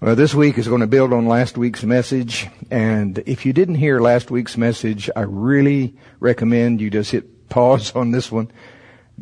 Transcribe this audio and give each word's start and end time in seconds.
Well, 0.00 0.16
this 0.16 0.34
week 0.34 0.58
is 0.58 0.68
going 0.68 0.80
to 0.80 0.86
build 0.86 1.12
on 1.12 1.26
last 1.26 1.56
week's 1.56 1.84
message. 1.84 2.48
And 2.70 3.16
if 3.26 3.46
you 3.46 3.52
didn't 3.52 3.76
hear 3.76 4.00
last 4.00 4.30
week's 4.30 4.58
message, 4.58 5.08
I 5.14 5.20
really 5.20 5.94
recommend 6.20 6.80
you 6.80 6.90
just 6.90 7.12
hit 7.12 7.48
pause 7.48 7.92
on 7.94 8.10
this 8.10 8.30
one. 8.30 8.50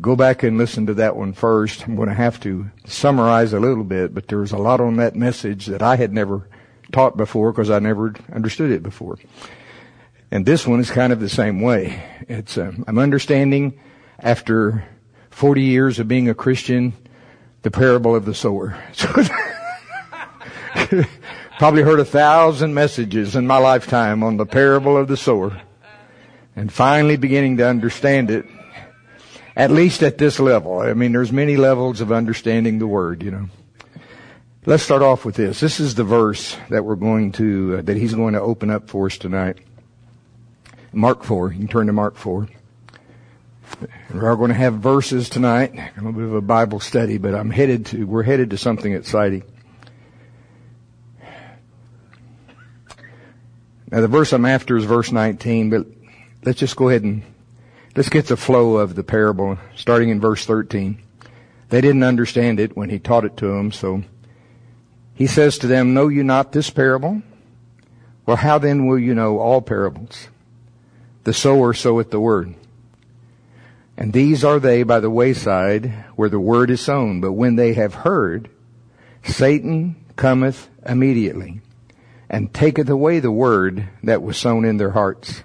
Go 0.01 0.15
back 0.15 0.41
and 0.41 0.57
listen 0.57 0.87
to 0.87 0.95
that 0.95 1.15
one 1.15 1.33
first. 1.33 1.85
I'm 1.85 1.95
going 1.95 2.09
to 2.09 2.15
have 2.15 2.39
to 2.41 2.71
summarize 2.85 3.53
a 3.53 3.59
little 3.59 3.83
bit, 3.83 4.15
but 4.15 4.27
there 4.27 4.39
was 4.39 4.51
a 4.51 4.57
lot 4.57 4.81
on 4.81 4.97
that 4.97 5.15
message 5.15 5.67
that 5.67 5.83
I 5.83 5.95
had 5.95 6.11
never 6.11 6.49
taught 6.91 7.15
before 7.15 7.51
because 7.51 7.69
I 7.69 7.77
never 7.77 8.15
understood 8.33 8.71
it 8.71 8.81
before. 8.81 9.19
And 10.31 10.45
this 10.45 10.65
one 10.65 10.79
is 10.79 10.89
kind 10.89 11.13
of 11.13 11.19
the 11.19 11.29
same 11.29 11.61
way. 11.61 12.03
It's, 12.27 12.57
um, 12.57 12.83
I'm 12.87 12.97
understanding 12.97 13.79
after 14.19 14.83
40 15.29 15.61
years 15.61 15.99
of 15.99 16.07
being 16.07 16.27
a 16.27 16.33
Christian, 16.33 16.93
the 17.61 17.71
parable 17.71 18.15
of 18.15 18.25
the 18.25 18.33
sower. 18.33 18.75
Probably 21.59 21.81
heard 21.81 21.99
a 21.99 22.05
thousand 22.05 22.73
messages 22.73 23.35
in 23.35 23.47
my 23.47 23.57
lifetime 23.57 24.23
on 24.23 24.37
the 24.37 24.45
parable 24.45 24.97
of 24.97 25.07
the 25.07 25.17
sower. 25.17 25.61
And 26.55 26.71
finally 26.71 27.17
beginning 27.17 27.57
to 27.57 27.67
understand 27.67 28.29
it, 28.29 28.45
at 29.55 29.71
least 29.71 30.03
at 30.03 30.17
this 30.17 30.39
level. 30.39 30.79
I 30.79 30.93
mean, 30.93 31.11
there's 31.11 31.31
many 31.31 31.57
levels 31.57 32.01
of 32.01 32.11
understanding 32.11 32.79
the 32.79 32.87
word, 32.87 33.23
you 33.23 33.31
know. 33.31 33.49
Let's 34.65 34.83
start 34.83 35.01
off 35.01 35.25
with 35.25 35.35
this. 35.35 35.59
This 35.59 35.79
is 35.79 35.95
the 35.95 36.03
verse 36.03 36.55
that 36.69 36.85
we're 36.85 36.95
going 36.95 37.33
to, 37.33 37.77
uh, 37.77 37.81
that 37.81 37.97
he's 37.97 38.13
going 38.13 38.33
to 38.33 38.41
open 38.41 38.69
up 38.69 38.89
for 38.89 39.07
us 39.07 39.17
tonight. 39.17 39.57
Mark 40.93 41.23
4. 41.23 41.51
You 41.51 41.59
can 41.59 41.67
turn 41.67 41.87
to 41.87 41.93
Mark 41.93 42.15
4. 42.15 42.47
We 44.13 44.19
are 44.19 44.35
going 44.35 44.49
to 44.49 44.55
have 44.55 44.75
verses 44.75 45.27
tonight, 45.27 45.73
a 45.73 45.91
little 45.97 46.13
bit 46.13 46.23
of 46.23 46.35
a 46.35 46.41
Bible 46.41 46.79
study, 46.79 47.17
but 47.17 47.33
I'm 47.33 47.49
headed 47.49 47.87
to, 47.87 48.05
we're 48.05 48.23
headed 48.23 48.51
to 48.51 48.57
something 48.57 48.93
exciting. 48.93 49.43
Now 53.91 54.01
the 54.01 54.07
verse 54.07 54.33
I'm 54.33 54.45
after 54.45 54.77
is 54.77 54.85
verse 54.85 55.11
19, 55.11 55.69
but 55.69 55.85
let's 56.43 56.59
just 56.59 56.75
go 56.75 56.89
ahead 56.89 57.03
and 57.03 57.23
let's 57.95 58.09
get 58.09 58.27
the 58.27 58.37
flow 58.37 58.77
of 58.77 58.95
the 58.95 59.03
parable 59.03 59.57
starting 59.75 60.09
in 60.09 60.19
verse 60.19 60.45
13. 60.45 60.97
They 61.69 61.81
didn't 61.81 62.03
understand 62.03 62.59
it 62.59 62.77
when 62.77 62.89
he 62.89 62.99
taught 62.99 63.25
it 63.25 63.37
to 63.37 63.47
them, 63.47 63.71
so 63.71 64.03
he 65.15 65.27
says 65.27 65.57
to 65.59 65.67
them, 65.67 65.93
Know 65.93 66.07
you 66.07 66.23
not 66.23 66.51
this 66.51 66.69
parable? 66.69 67.21
Well, 68.25 68.37
how 68.37 68.57
then 68.57 68.87
will 68.87 68.99
you 68.99 69.13
know 69.13 69.39
all 69.39 69.61
parables? 69.61 70.29
The 71.23 71.33
sower 71.33 71.73
soweth 71.73 72.09
the 72.09 72.19
word. 72.19 72.55
And 73.97 74.13
these 74.13 74.43
are 74.43 74.59
they 74.59 74.83
by 74.83 74.99
the 74.99 75.09
wayside 75.09 76.05
where 76.15 76.29
the 76.29 76.39
word 76.39 76.71
is 76.71 76.81
sown. 76.81 77.21
But 77.21 77.33
when 77.33 77.55
they 77.55 77.73
have 77.73 77.93
heard, 77.93 78.49
Satan 79.23 79.95
cometh 80.15 80.69
immediately 80.85 81.61
and 82.33 82.51
taketh 82.51 82.89
away 82.89 83.19
the 83.19 83.31
word 83.31 83.87
that 84.01 84.23
was 84.23 84.35
sown 84.35 84.65
in 84.65 84.77
their 84.77 84.89
hearts. 84.89 85.43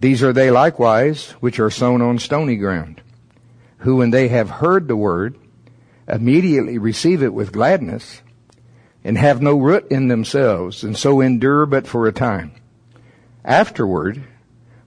These 0.00 0.22
are 0.22 0.34
they 0.34 0.50
likewise 0.50 1.30
which 1.40 1.58
are 1.58 1.70
sown 1.70 2.02
on 2.02 2.18
stony 2.18 2.56
ground, 2.56 3.00
who 3.78 3.96
when 3.96 4.10
they 4.10 4.28
have 4.28 4.50
heard 4.50 4.86
the 4.86 4.96
word, 4.96 5.34
immediately 6.06 6.76
receive 6.76 7.22
it 7.22 7.32
with 7.32 7.52
gladness, 7.52 8.20
and 9.02 9.16
have 9.16 9.40
no 9.40 9.56
root 9.56 9.86
in 9.90 10.08
themselves, 10.08 10.84
and 10.84 10.94
so 10.94 11.22
endure 11.22 11.64
but 11.64 11.86
for 11.86 12.06
a 12.06 12.12
time. 12.12 12.52
Afterward, 13.42 14.22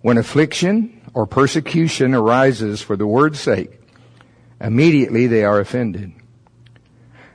when 0.01 0.19
affliction 0.19 1.01
or 1.15 1.25
persecution 1.25 2.13
arises 2.13 2.79
for 2.79 2.95
the 2.95 3.07
word's 3.07 3.39
sake, 3.39 3.71
immediately 4.61 5.25
they 5.25 5.43
are 5.43 5.59
offended. 5.59 6.13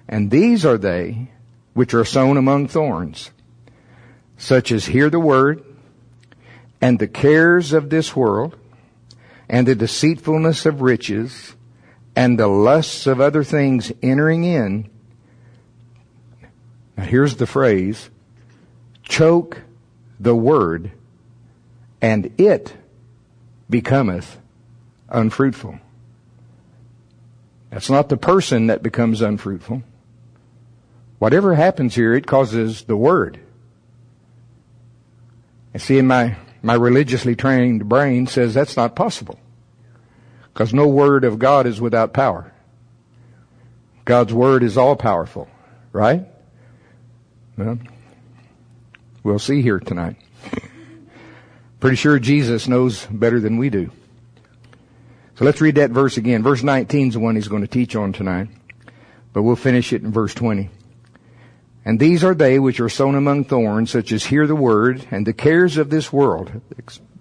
And 0.06 0.30
these 0.30 0.64
are 0.64 0.78
they 0.78 1.32
which 1.75 1.92
are 1.92 2.05
sown 2.05 2.36
among 2.36 2.69
thorns, 2.69 3.30
such 4.36 4.72
as 4.72 4.86
hear 4.86 5.11
the 5.11 5.20
word, 5.20 5.62
and 6.81 6.98
the 6.98 7.08
cares 7.08 7.72
of 7.72 7.91
this 7.91 8.16
world, 8.16 8.56
and 9.48 9.66
the 9.66 9.75
deceitfulness 9.75 10.65
of 10.66 10.81
riches, 10.81 11.54
and 12.16 12.38
the 12.38 12.47
lusts 12.47 13.06
of 13.06 13.21
other 13.21 13.44
things 13.44 13.93
entering 14.03 14.44
in. 14.44 14.88
Now 16.97 17.04
here's 17.04 17.37
the 17.37 17.47
phrase, 17.47 18.09
choke 19.03 19.62
the 20.21 20.34
word, 20.34 20.93
and 22.00 22.32
it 22.38 22.72
becometh 23.69 24.38
unfruitful. 25.09 25.78
That's 27.71 27.91
not 27.91 28.09
the 28.09 28.16
person 28.16 28.69
that 28.69 28.82
becomes 28.82 29.21
unfruitful. 29.21 29.82
Whatever 31.19 31.54
happens 31.54 31.94
here, 31.94 32.14
it 32.14 32.26
causes 32.26 32.84
the 32.84 32.97
word. 32.97 33.41
And 35.72 35.82
see, 35.82 35.98
in 35.98 36.06
my, 36.06 36.36
my 36.62 36.75
religiously 36.75 37.34
trained 37.34 37.88
brain 37.88 38.26
says 38.26 38.54
that's 38.54 38.76
not 38.76 38.97
possible. 38.97 39.38
Because 40.53 40.72
no 40.72 40.86
word 40.86 41.24
of 41.24 41.38
God 41.38 41.66
is 41.66 41.80
without 41.80 42.12
power. 42.12 42.53
God's 44.04 44.32
word 44.32 44.62
is 44.62 44.76
all 44.76 44.97
powerful, 44.97 45.48
right? 45.92 46.26
Well, 47.56 47.78
we'll 49.22 49.38
see 49.38 49.62
here 49.62 49.80
tonight. 49.80 50.16
Pretty 51.80 51.97
sure 51.97 52.19
Jesus 52.19 52.69
knows 52.69 53.06
better 53.06 53.41
than 53.41 53.56
we 53.56 53.70
do. 53.70 53.91
So 55.36 55.44
let's 55.44 55.60
read 55.60 55.76
that 55.76 55.91
verse 55.91 56.16
again. 56.16 56.42
Verse 56.42 56.62
19 56.62 57.08
is 57.08 57.14
the 57.14 57.20
one 57.20 57.34
he's 57.34 57.48
going 57.48 57.62
to 57.62 57.69
teach 57.69 57.97
on 57.97 58.12
tonight. 58.12 58.48
But 59.32 59.42
we'll 59.42 59.56
finish 59.56 59.92
it 59.92 60.03
in 60.03 60.12
verse 60.12 60.34
20. 60.34 60.70
And 61.84 62.00
these 62.00 62.25
are 62.25 62.34
they 62.34 62.59
which 62.59 62.81
are 62.81 62.89
sown 62.89 63.15
among 63.15 63.45
thorns, 63.45 63.91
such 63.91 64.11
as 64.11 64.25
hear 64.25 64.47
the 64.47 64.56
word, 64.56 65.06
and 65.11 65.27
the 65.27 65.34
cares 65.34 65.77
of 65.77 65.91
this 65.91 66.12
world. 66.12 66.62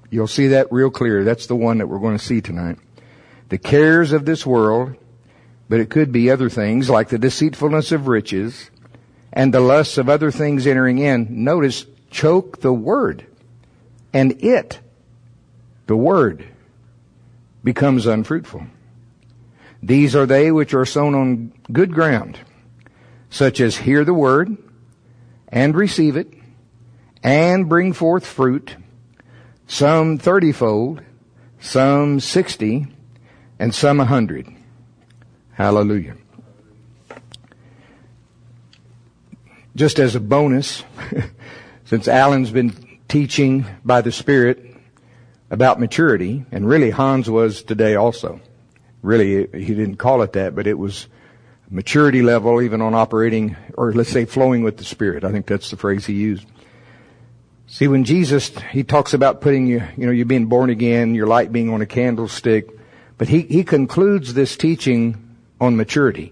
You'll 0.10 0.28
see 0.28 0.48
that 0.50 0.72
real 0.72 0.90
clear. 0.90 1.24
That's 1.24 1.48
the 1.48 1.56
one 1.56 1.80
that 1.80 1.88
we're 1.88 2.00
going 2.00 2.18
to 2.18 2.24
see 2.24 2.40
tonight. 2.40 2.78
The 3.50 3.58
cares 3.58 4.14
of 4.14 4.26
this 4.26 4.46
world, 4.46 4.96
but 5.68 5.82
it 5.82 5.90
could 5.90 6.12
be 6.12 6.32
other 6.32 6.50
things 6.50 6.90
like 6.90 7.10
the 7.10 7.18
deceitfulness 7.18 7.92
of 7.92 8.08
riches 8.08 8.70
and 9.34 9.54
the 9.54 9.60
lusts 9.60 9.98
of 9.98 10.08
other 10.08 10.32
things 10.32 10.66
entering 10.66 11.00
in. 11.00 11.44
Notice, 11.44 11.86
choke 12.10 12.62
the 12.62 12.74
word. 12.74 13.26
And 14.14 14.44
it, 14.44 14.80
the 15.88 15.96
word, 15.96 16.48
becomes 17.64 18.06
unfruitful. 18.06 18.66
These 19.82 20.16
are 20.16 20.26
they 20.26 20.52
which 20.52 20.74
are 20.74 20.86
sown 20.86 21.16
on 21.16 21.52
good 21.72 21.94
ground 21.94 22.40
such 23.34 23.60
as 23.60 23.76
hear 23.76 24.06
the 24.06 24.14
word 24.14 24.56
and 25.48 25.76
receive 25.76 26.16
it 26.16 26.32
and 27.24 27.68
bring 27.68 27.92
forth 27.92 28.28
fruit, 28.28 28.76
some 29.66 30.20
thirtyfold, 30.20 31.04
some 31.60 32.20
sixty, 32.20 32.86
and 33.58 33.74
some 33.74 34.00
a 34.00 34.06
hundred. 34.06 34.48
Hallelujah. 35.54 36.16
Just 39.76 39.98
as 39.98 40.14
a 40.14 40.20
bonus, 40.20 40.84
since 41.86 42.08
Alan's 42.08 42.52
been 42.52 43.00
teaching 43.08 43.66
by 43.84 44.02
the 44.02 44.12
Spirit 44.12 44.76
about 45.50 45.80
maturity, 45.80 46.46
and 46.52 46.68
really 46.68 46.92
Hans 46.92 47.28
was 47.32 47.64
today 47.64 47.96
also. 47.96 48.40
Really, 49.02 49.48
he 49.60 49.74
didn't 49.74 49.96
call 49.96 50.22
it 50.22 50.34
that, 50.34 50.54
but 50.54 50.68
it 50.68 50.78
was 50.78 51.08
maturity 51.74 52.22
level, 52.22 52.62
even 52.62 52.82
on 52.82 52.94
operating, 52.94 53.58
or 53.74 53.92
let's 53.92 54.12
say 54.12 54.26
flowing 54.26 54.64
with 54.64 54.78
the 54.78 54.84
Spirit. 54.84 55.24
I 55.24 55.32
think 55.32 55.48
that's 55.48 55.72
the 55.72 55.76
phrase 55.76 56.06
he 56.06 56.14
used. 56.14 56.46
See, 57.66 57.88
when 57.88 58.04
Jesus, 58.04 58.52
he 58.72 58.84
talks 58.84 59.16
about 59.16 59.42
putting 59.42 59.66
you, 59.66 59.82
you 59.98 60.06
know, 60.06 60.12
you 60.12 60.24
being 60.24 60.46
born 60.46 60.70
again, 60.70 61.16
your 61.16 61.26
light 61.26 61.52
being 61.52 61.74
on 61.74 61.82
a 61.82 61.88
candlestick, 61.88 62.70
but 63.18 63.28
he, 63.28 63.42
he 63.42 63.64
concludes 63.64 64.36
this 64.36 64.56
teaching 64.56 65.36
on 65.60 65.76
maturity. 65.76 66.32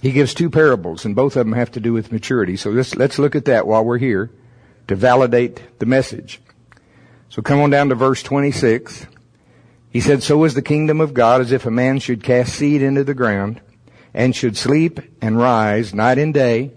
He 0.00 0.12
gives 0.12 0.32
two 0.32 0.48
parables, 0.48 1.04
and 1.04 1.14
both 1.14 1.36
of 1.36 1.44
them 1.44 1.52
have 1.52 1.70
to 1.72 1.80
do 1.80 1.92
with 1.92 2.10
maturity. 2.10 2.56
So 2.56 2.70
let's, 2.70 2.94
let's 2.96 3.18
look 3.18 3.36
at 3.36 3.44
that 3.44 3.66
while 3.66 3.84
we're 3.84 3.98
here 3.98 4.30
to 4.88 4.96
validate 4.96 5.78
the 5.80 5.86
message. 5.86 6.40
So 7.28 7.42
come 7.42 7.60
on 7.60 7.70
down 7.70 7.90
to 7.90 7.94
verse 7.94 8.22
26. 8.22 9.06
He 9.90 10.00
said, 10.00 10.22
So 10.22 10.42
is 10.44 10.54
the 10.54 10.62
kingdom 10.62 11.02
of 11.02 11.12
God 11.12 11.42
as 11.42 11.52
if 11.52 11.66
a 11.66 11.70
man 11.70 11.98
should 11.98 12.22
cast 12.22 12.54
seed 12.54 12.80
into 12.80 13.04
the 13.04 13.14
ground 13.14 13.60
and 14.14 14.34
should 14.34 14.56
sleep 14.56 15.00
and 15.20 15.38
rise 15.38 15.94
night 15.94 16.18
and 16.18 16.34
day, 16.34 16.72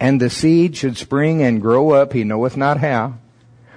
and 0.00 0.20
the 0.20 0.30
seed 0.30 0.76
should 0.76 0.96
spring 0.96 1.42
and 1.42 1.60
grow 1.60 1.90
up, 1.90 2.12
he 2.12 2.24
knoweth 2.24 2.56
not 2.56 2.78
how. 2.78 3.14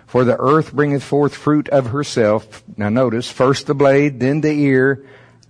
For 0.07 0.24
the 0.24 0.39
earth 0.39 0.74
bringeth 0.74 1.03
forth 1.03 1.36
fruit 1.36 1.68
of 1.69 1.88
herself. 1.88 2.63
Now 2.77 2.89
notice, 2.89 3.30
first 3.30 3.68
the 3.68 3.75
blade, 3.75 4.19
then 4.19 4.42
the 4.42 4.51
ear, 4.51 5.06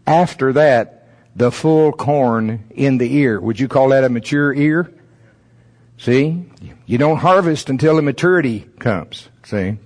after 0.08 0.54
that, 0.54 1.08
the 1.36 1.52
full 1.52 1.92
corn 1.92 2.66
in 2.72 2.98
the 2.98 3.16
ear. 3.18 3.40
Would 3.40 3.60
you 3.60 3.68
call 3.68 3.90
that 3.90 4.04
a 4.04 4.10
mature 4.10 4.54
ear? 4.54 4.92
See? 5.98 6.46
You 6.86 6.98
don't 6.98 7.18
harvest 7.18 7.70
until 7.70 7.96
the 7.96 8.02
maturity 8.02 8.68
comes. 8.80 9.30
See? 9.44 9.78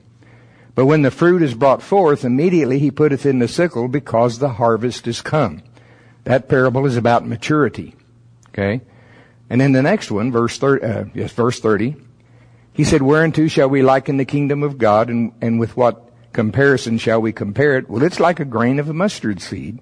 But 0.75 0.85
when 0.85 1.01
the 1.01 1.11
fruit 1.11 1.41
is 1.41 1.53
brought 1.53 1.81
forth, 1.81 2.23
immediately 2.23 2.79
he 2.79 2.91
putteth 2.91 3.25
in 3.25 3.39
the 3.39 3.47
sickle 3.47 3.87
because 3.87 4.39
the 4.39 4.49
harvest 4.49 5.07
is 5.07 5.21
come. 5.21 5.61
That 6.25 6.49
parable 6.49 6.85
is 6.85 6.97
about 6.97 7.25
maturity. 7.25 7.95
Okay? 8.49 8.81
And 9.49 9.59
then 9.59 9.71
the 9.71 9.81
next 9.81 10.11
one, 10.11 10.31
verse 10.31 10.57
30, 10.57 10.85
uh, 10.85 11.05
yes, 11.13 11.31
verse 11.31 11.59
30, 11.59 11.95
he 12.73 12.83
said, 12.83 13.01
Whereunto 13.01 13.47
shall 13.47 13.69
we 13.69 13.81
liken 13.81 14.17
the 14.17 14.25
kingdom 14.25 14.63
of 14.63 14.77
God, 14.77 15.09
and, 15.09 15.33
and 15.41 15.59
with 15.59 15.75
what 15.75 16.11
comparison 16.33 16.97
shall 16.97 17.21
we 17.21 17.33
compare 17.33 17.77
it? 17.77 17.89
Well, 17.89 18.03
it's 18.03 18.19
like 18.19 18.39
a 18.39 18.45
grain 18.45 18.79
of 18.79 18.89
a 18.89 18.93
mustard 18.93 19.41
seed. 19.41 19.79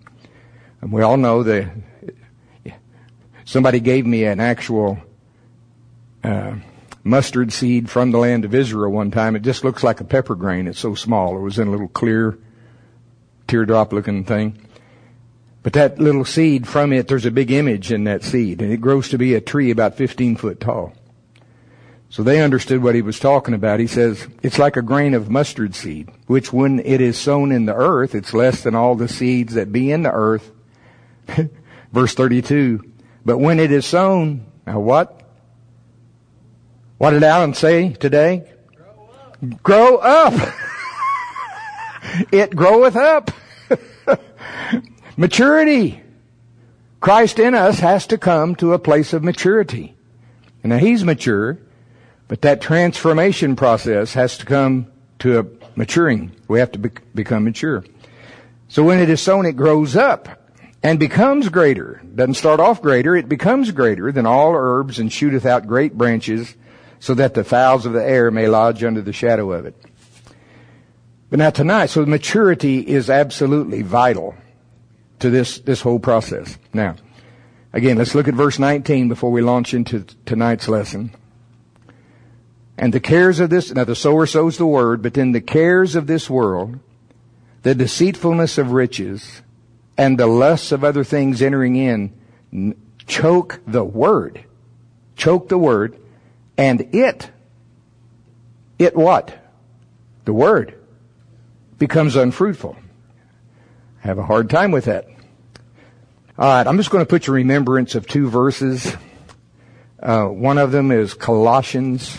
And 0.81 0.91
we 0.91 1.01
all 1.01 1.17
know 1.17 1.43
that 1.43 1.71
somebody 3.45 3.79
gave 3.79 4.05
me 4.05 4.23
an 4.23 4.39
actual 4.39 4.99
uh, 6.23 6.55
mustard 7.03 7.51
seed 7.51 7.89
from 7.89 8.11
the 8.11 8.17
land 8.17 8.45
of 8.45 8.53
Israel 8.53 8.91
one 8.91 9.11
time. 9.11 9.35
It 9.35 9.41
just 9.41 9.63
looks 9.63 9.83
like 9.83 10.01
a 10.01 10.05
pepper 10.05 10.35
grain. 10.35 10.67
It's 10.67 10.79
so 10.79 10.95
small. 10.95 11.37
It 11.37 11.41
was 11.41 11.59
in 11.59 11.67
a 11.67 11.71
little 11.71 11.87
clear 11.87 12.37
teardrop 13.47 13.93
looking 13.93 14.23
thing. 14.23 14.59
But 15.67 15.73
that 15.73 15.99
little 15.99 16.23
seed 16.23 16.65
from 16.65 16.93
it, 16.93 17.09
there's 17.09 17.25
a 17.25 17.29
big 17.29 17.51
image 17.51 17.91
in 17.91 18.05
that 18.05 18.23
seed, 18.23 18.61
and 18.61 18.71
it 18.71 18.79
grows 18.79 19.09
to 19.09 19.17
be 19.17 19.33
a 19.33 19.41
tree 19.41 19.69
about 19.69 19.95
15 19.97 20.37
foot 20.37 20.61
tall. 20.61 20.93
So 22.07 22.23
they 22.23 22.41
understood 22.41 22.81
what 22.81 22.95
he 22.95 23.01
was 23.01 23.19
talking 23.19 23.53
about. 23.53 23.81
He 23.81 23.87
says, 23.87 24.29
it's 24.41 24.57
like 24.59 24.77
a 24.77 24.81
grain 24.81 25.13
of 25.13 25.29
mustard 25.29 25.75
seed, 25.75 26.09
which 26.25 26.53
when 26.53 26.79
it 26.79 27.01
is 27.01 27.19
sown 27.19 27.51
in 27.51 27.65
the 27.65 27.75
earth, 27.75 28.15
it's 28.15 28.33
less 28.33 28.63
than 28.63 28.75
all 28.75 28.95
the 28.95 29.09
seeds 29.09 29.55
that 29.55 29.73
be 29.73 29.91
in 29.91 30.03
the 30.03 30.11
earth. 30.13 30.49
Verse 31.91 32.13
32. 32.13 32.89
But 33.25 33.39
when 33.39 33.59
it 33.59 33.69
is 33.69 33.85
sown, 33.85 34.45
now 34.65 34.79
what? 34.79 35.21
What 36.97 37.09
did 37.09 37.23
Alan 37.23 37.53
say 37.53 37.91
today? 37.91 38.49
Grow 38.73 39.09
up. 39.11 39.63
Grow 39.63 39.97
up. 39.97 40.33
it 42.31 42.55
groweth 42.55 42.95
up. 42.95 43.31
Maturity. 45.17 46.01
Christ 46.99 47.39
in 47.39 47.53
us 47.53 47.79
has 47.79 48.07
to 48.07 48.17
come 48.17 48.55
to 48.55 48.73
a 48.73 48.79
place 48.79 49.13
of 49.13 49.23
maturity. 49.23 49.95
And 50.63 50.71
now 50.71 50.77
he's 50.77 51.03
mature, 51.03 51.57
but 52.27 52.41
that 52.43 52.61
transformation 52.61 53.55
process 53.55 54.13
has 54.13 54.37
to 54.37 54.45
come 54.45 54.91
to 55.19 55.39
a 55.39 55.45
maturing. 55.75 56.31
We 56.47 56.59
have 56.59 56.71
to 56.73 56.79
be- 56.79 56.89
become 57.13 57.43
mature. 57.43 57.83
So 58.69 58.83
when 58.83 58.99
it 58.99 59.09
is 59.09 59.21
sown, 59.21 59.45
it 59.45 59.55
grows 59.55 59.95
up 59.95 60.51
and 60.83 60.99
becomes 60.99 61.49
greater. 61.49 62.01
Doesn't 62.15 62.35
start 62.35 62.59
off 62.59 62.81
greater, 62.81 63.15
it 63.15 63.29
becomes 63.29 63.71
greater 63.71 64.11
than 64.11 64.25
all 64.25 64.53
herbs 64.55 64.99
and 64.99 65.11
shooteth 65.11 65.45
out 65.45 65.67
great 65.67 65.97
branches 65.97 66.55
so 66.99 67.13
that 67.13 67.33
the 67.33 67.43
fowls 67.43 67.85
of 67.85 67.93
the 67.93 68.03
air 68.03 68.31
may 68.31 68.47
lodge 68.47 68.83
under 68.83 69.01
the 69.01 69.13
shadow 69.13 69.51
of 69.51 69.65
it. 69.65 69.75
But 71.29 71.39
now 71.39 71.49
tonight, 71.49 71.87
so 71.87 72.05
maturity 72.05 72.79
is 72.79 73.09
absolutely 73.09 73.81
vital 73.81 74.35
to 75.19 75.29
this, 75.29 75.59
this 75.59 75.81
whole 75.81 75.99
process. 75.99 76.57
Now, 76.73 76.95
again, 77.73 77.97
let's 77.97 78.15
look 78.15 78.27
at 78.27 78.33
verse 78.33 78.59
19 78.59 79.07
before 79.07 79.31
we 79.31 79.41
launch 79.41 79.73
into 79.73 80.05
tonight's 80.25 80.67
lesson. 80.67 81.11
And 82.77 82.93
the 82.93 82.99
cares 82.99 83.39
of 83.39 83.49
this, 83.49 83.71
now 83.73 83.83
the 83.83 83.95
sower 83.95 84.25
sows 84.25 84.57
the 84.57 84.67
word, 84.67 85.01
but 85.01 85.15
then 85.15 85.31
the 85.31 85.41
cares 85.41 85.95
of 85.95 86.05
this 86.05 86.29
world, 86.29 86.79
the 87.63 87.73
deceitfulness 87.73 88.57
of 88.57 88.71
riches, 88.71 89.41
and 89.97 90.19
the 90.19 90.27
lusts 90.27 90.71
of 90.71 90.83
other 90.83 91.03
things 91.03 91.41
entering 91.41 91.75
in, 91.75 92.75
choke 93.07 93.59
the 93.65 93.83
word. 93.83 94.43
Choke 95.15 95.49
the 95.49 95.57
word, 95.57 95.97
and 96.57 96.81
it, 96.93 97.31
it 98.77 98.95
what? 98.95 99.35
The 100.25 100.33
word 100.33 100.77
becomes 101.79 102.15
unfruitful. 102.15 102.77
Have 104.07 104.19
a 104.19 104.23
hard 104.23 104.49
time 104.49 104.71
with 104.71 104.85
that. 104.85 105.05
All 106.37 106.47
right, 106.47 106.65
I'm 106.65 106.77
just 106.77 106.91
going 106.91 107.01
to 107.01 107.09
put 107.09 107.27
your 107.27 107.35
remembrance 107.35 107.93
of 107.93 108.07
two 108.07 108.29
verses. 108.29 108.95
Uh, 110.01 110.27
one 110.27 110.57
of 110.57 110.71
them 110.71 110.91
is 110.91 111.13
Colossians 111.13 112.17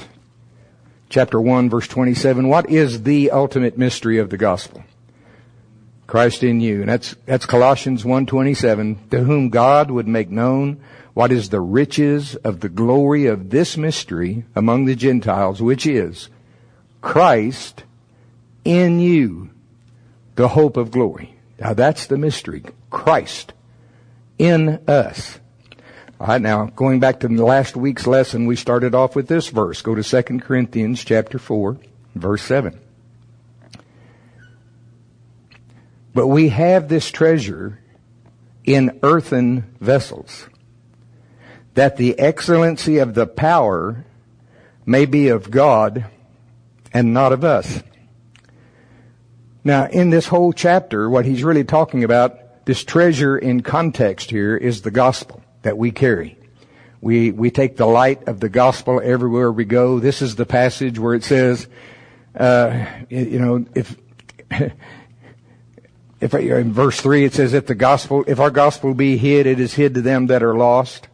chapter 1.09 1.41
1 1.41 1.71
verse 1.71 1.89
27. 1.89 2.47
What 2.47 2.69
is 2.69 3.05
the 3.05 3.31
ultimate 3.31 3.79
mystery 3.79 4.19
of 4.19 4.29
the 4.29 4.37
gospel? 4.37 4.85
Christ 6.07 6.43
in 6.43 6.61
you. 6.61 6.81
And 6.83 6.91
that's, 6.91 7.17
that's 7.25 7.47
Colossians 7.47 8.05
1.27, 8.05 9.09
to 9.09 9.25
whom 9.25 9.49
God 9.49 9.91
would 9.91 10.07
make 10.07 10.29
known 10.29 10.83
what 11.15 11.33
is 11.33 11.49
the 11.49 11.63
riches 11.63 12.37
of 12.37 12.61
the 12.61 12.69
glory 12.69 13.25
of 13.25 13.49
this 13.49 13.79
mystery 13.79 14.45
among 14.55 14.85
the 14.85 14.95
Gentiles, 14.95 15.63
which 15.63 15.87
is 15.87 16.29
Christ 17.01 17.85
in 18.67 19.01
you, 19.01 19.49
the 20.35 20.49
hope 20.49 20.77
of 20.77 20.91
glory. 20.91 21.38
Now 21.61 21.75
that's 21.75 22.07
the 22.07 22.19
mystery. 22.19 22.65
Christ 22.91 23.53
in 24.39 24.81
us. 24.87 25.39
All 26.21 26.27
right, 26.27 26.41
now 26.41 26.67
going 26.67 27.01
back 27.01 27.21
to 27.21 27.29
last 27.29 27.77
week's 27.77 28.07
lesson, 28.07 28.47
we 28.47 28.57
started 28.57 28.95
off 28.95 29.15
with 29.15 29.29
this 29.29 29.49
verse. 29.49 29.83
Go 29.83 29.95
to 29.95 30.03
2 30.03 30.41
Corinthians 30.41 31.05
chapter 31.05 31.39
4, 31.39 31.79
verse 32.15 32.43
7. 32.43 32.79
But 36.15 36.27
we 36.27 36.49
have 36.49 36.89
this 36.89 37.11
treasure 37.11 37.79
in 38.65 38.99
earthen 39.03 39.77
vessels, 39.81 40.49
that 41.75 41.97
the 41.97 42.19
excellency 42.19 42.99
of 42.99 43.15
the 43.15 43.27
power 43.27 44.05
may 44.85 45.07
be 45.07 45.29
of 45.29 45.51
God 45.51 46.07
and 46.93 47.15
not 47.15 47.33
of 47.33 47.45
us. 47.45 47.83
Now, 49.69 49.85
in 49.85 50.09
this 50.09 50.27
whole 50.27 50.55
chapter, 50.55 51.11
what 51.11 51.27
he's 51.27 51.45
really 51.45 51.63
talking 51.63 52.03
about, 52.03 52.65
this 52.65 52.83
treasure 52.83 53.37
in 53.37 53.61
context 53.61 54.31
here 54.31 54.57
is 54.57 54.81
the 54.81 54.91
gospel 54.91 55.43
that 55.61 55.77
we 55.77 55.91
carry. 55.91 56.39
We, 57.03 57.33
we 57.33 57.51
take 57.51 57.77
the 57.77 57.85
light 57.85 58.29
of 58.29 58.41
the 58.41 58.49
gospel 58.49 58.99
everywhere 59.05 59.53
we 59.53 59.67
go. 59.67 59.99
This 59.99 60.23
is 60.23 60.37
the 60.37 60.47
passage 60.47 60.99
where 60.99 61.13
it 61.13 61.23
says, 61.23 61.69
uh, 62.35 62.87
you 63.11 63.39
know, 63.39 63.67
if, 63.75 63.95
if 66.23 66.33
in 66.33 66.73
verse 66.73 66.99
three 67.03 67.27
it 67.27 67.35
says, 67.35 67.53
if 67.53 67.67
the 67.67 67.75
gospel, 67.75 68.25
if 68.27 68.41
our 68.41 68.51
gospel 68.51 68.95
be 68.95 69.19
hid, 69.19 69.47
it 69.47 69.61
is 69.61 69.75
hid 69.75 69.93
to 69.97 70.01
them 70.01 70.29
that 70.29 70.43
are 70.43 70.57
lost, 70.57 71.09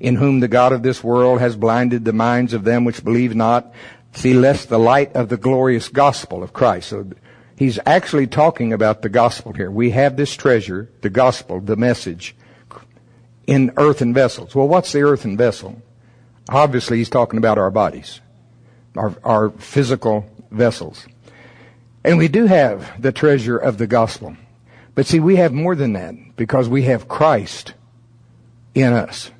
in 0.00 0.16
whom 0.16 0.40
the 0.40 0.48
God 0.48 0.74
of 0.74 0.82
this 0.82 1.02
world 1.02 1.40
has 1.40 1.56
blinded 1.56 2.04
the 2.04 2.12
minds 2.12 2.52
of 2.52 2.62
them 2.62 2.84
which 2.84 3.02
believe 3.02 3.34
not. 3.34 3.72
See, 4.12 4.34
lest 4.34 4.68
the 4.68 4.78
light 4.78 5.16
of 5.16 5.30
the 5.30 5.38
glorious 5.38 5.88
gospel 5.88 6.42
of 6.42 6.52
Christ. 6.52 6.90
So 6.90 7.06
He's 7.56 7.78
actually 7.86 8.26
talking 8.26 8.72
about 8.72 9.02
the 9.02 9.08
gospel 9.08 9.52
here. 9.52 9.70
We 9.70 9.90
have 9.90 10.16
this 10.16 10.36
treasure, 10.36 10.90
the 11.00 11.10
gospel, 11.10 11.60
the 11.60 11.76
message, 11.76 12.36
in 13.46 13.72
earthen 13.76 14.12
vessels. 14.12 14.54
Well, 14.54 14.68
what's 14.68 14.92
the 14.92 15.02
earthen 15.02 15.36
vessel? 15.36 15.80
Obviously, 16.48 16.98
he's 16.98 17.08
talking 17.08 17.38
about 17.38 17.58
our 17.58 17.70
bodies, 17.70 18.20
our, 18.96 19.14
our 19.24 19.50
physical 19.50 20.30
vessels. 20.50 21.06
And 22.04 22.18
we 22.18 22.28
do 22.28 22.46
have 22.46 23.00
the 23.00 23.10
treasure 23.10 23.56
of 23.56 23.78
the 23.78 23.86
gospel. 23.86 24.36
But 24.94 25.06
see, 25.06 25.18
we 25.18 25.36
have 25.36 25.52
more 25.52 25.74
than 25.74 25.94
that 25.94 26.36
because 26.36 26.68
we 26.68 26.82
have 26.82 27.08
Christ 27.08 27.74
in 28.74 28.92
us. 28.92 29.30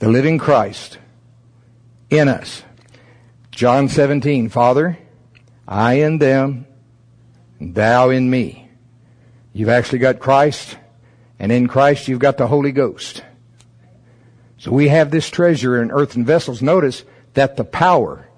The 0.00 0.08
living 0.08 0.38
Christ 0.38 0.98
in 2.10 2.28
us. 2.28 2.62
John 3.50 3.88
17, 3.88 4.48
Father, 4.48 4.98
I 5.66 5.94
in 5.94 6.18
them, 6.18 6.66
thou 7.72 8.10
in 8.10 8.28
me. 8.28 8.68
You've 9.52 9.68
actually 9.68 10.00
got 10.00 10.18
Christ, 10.18 10.76
and 11.38 11.50
in 11.50 11.68
Christ 11.68 12.08
you've 12.08 12.18
got 12.18 12.36
the 12.36 12.48
Holy 12.48 12.72
Ghost. 12.72 13.22
So 14.58 14.72
we 14.72 14.88
have 14.88 15.10
this 15.10 15.30
treasure 15.30 15.80
in 15.80 15.90
earthen 15.90 16.24
vessels. 16.24 16.60
Notice 16.60 17.04
that 17.34 17.56
the 17.56 17.64
power 17.64 18.28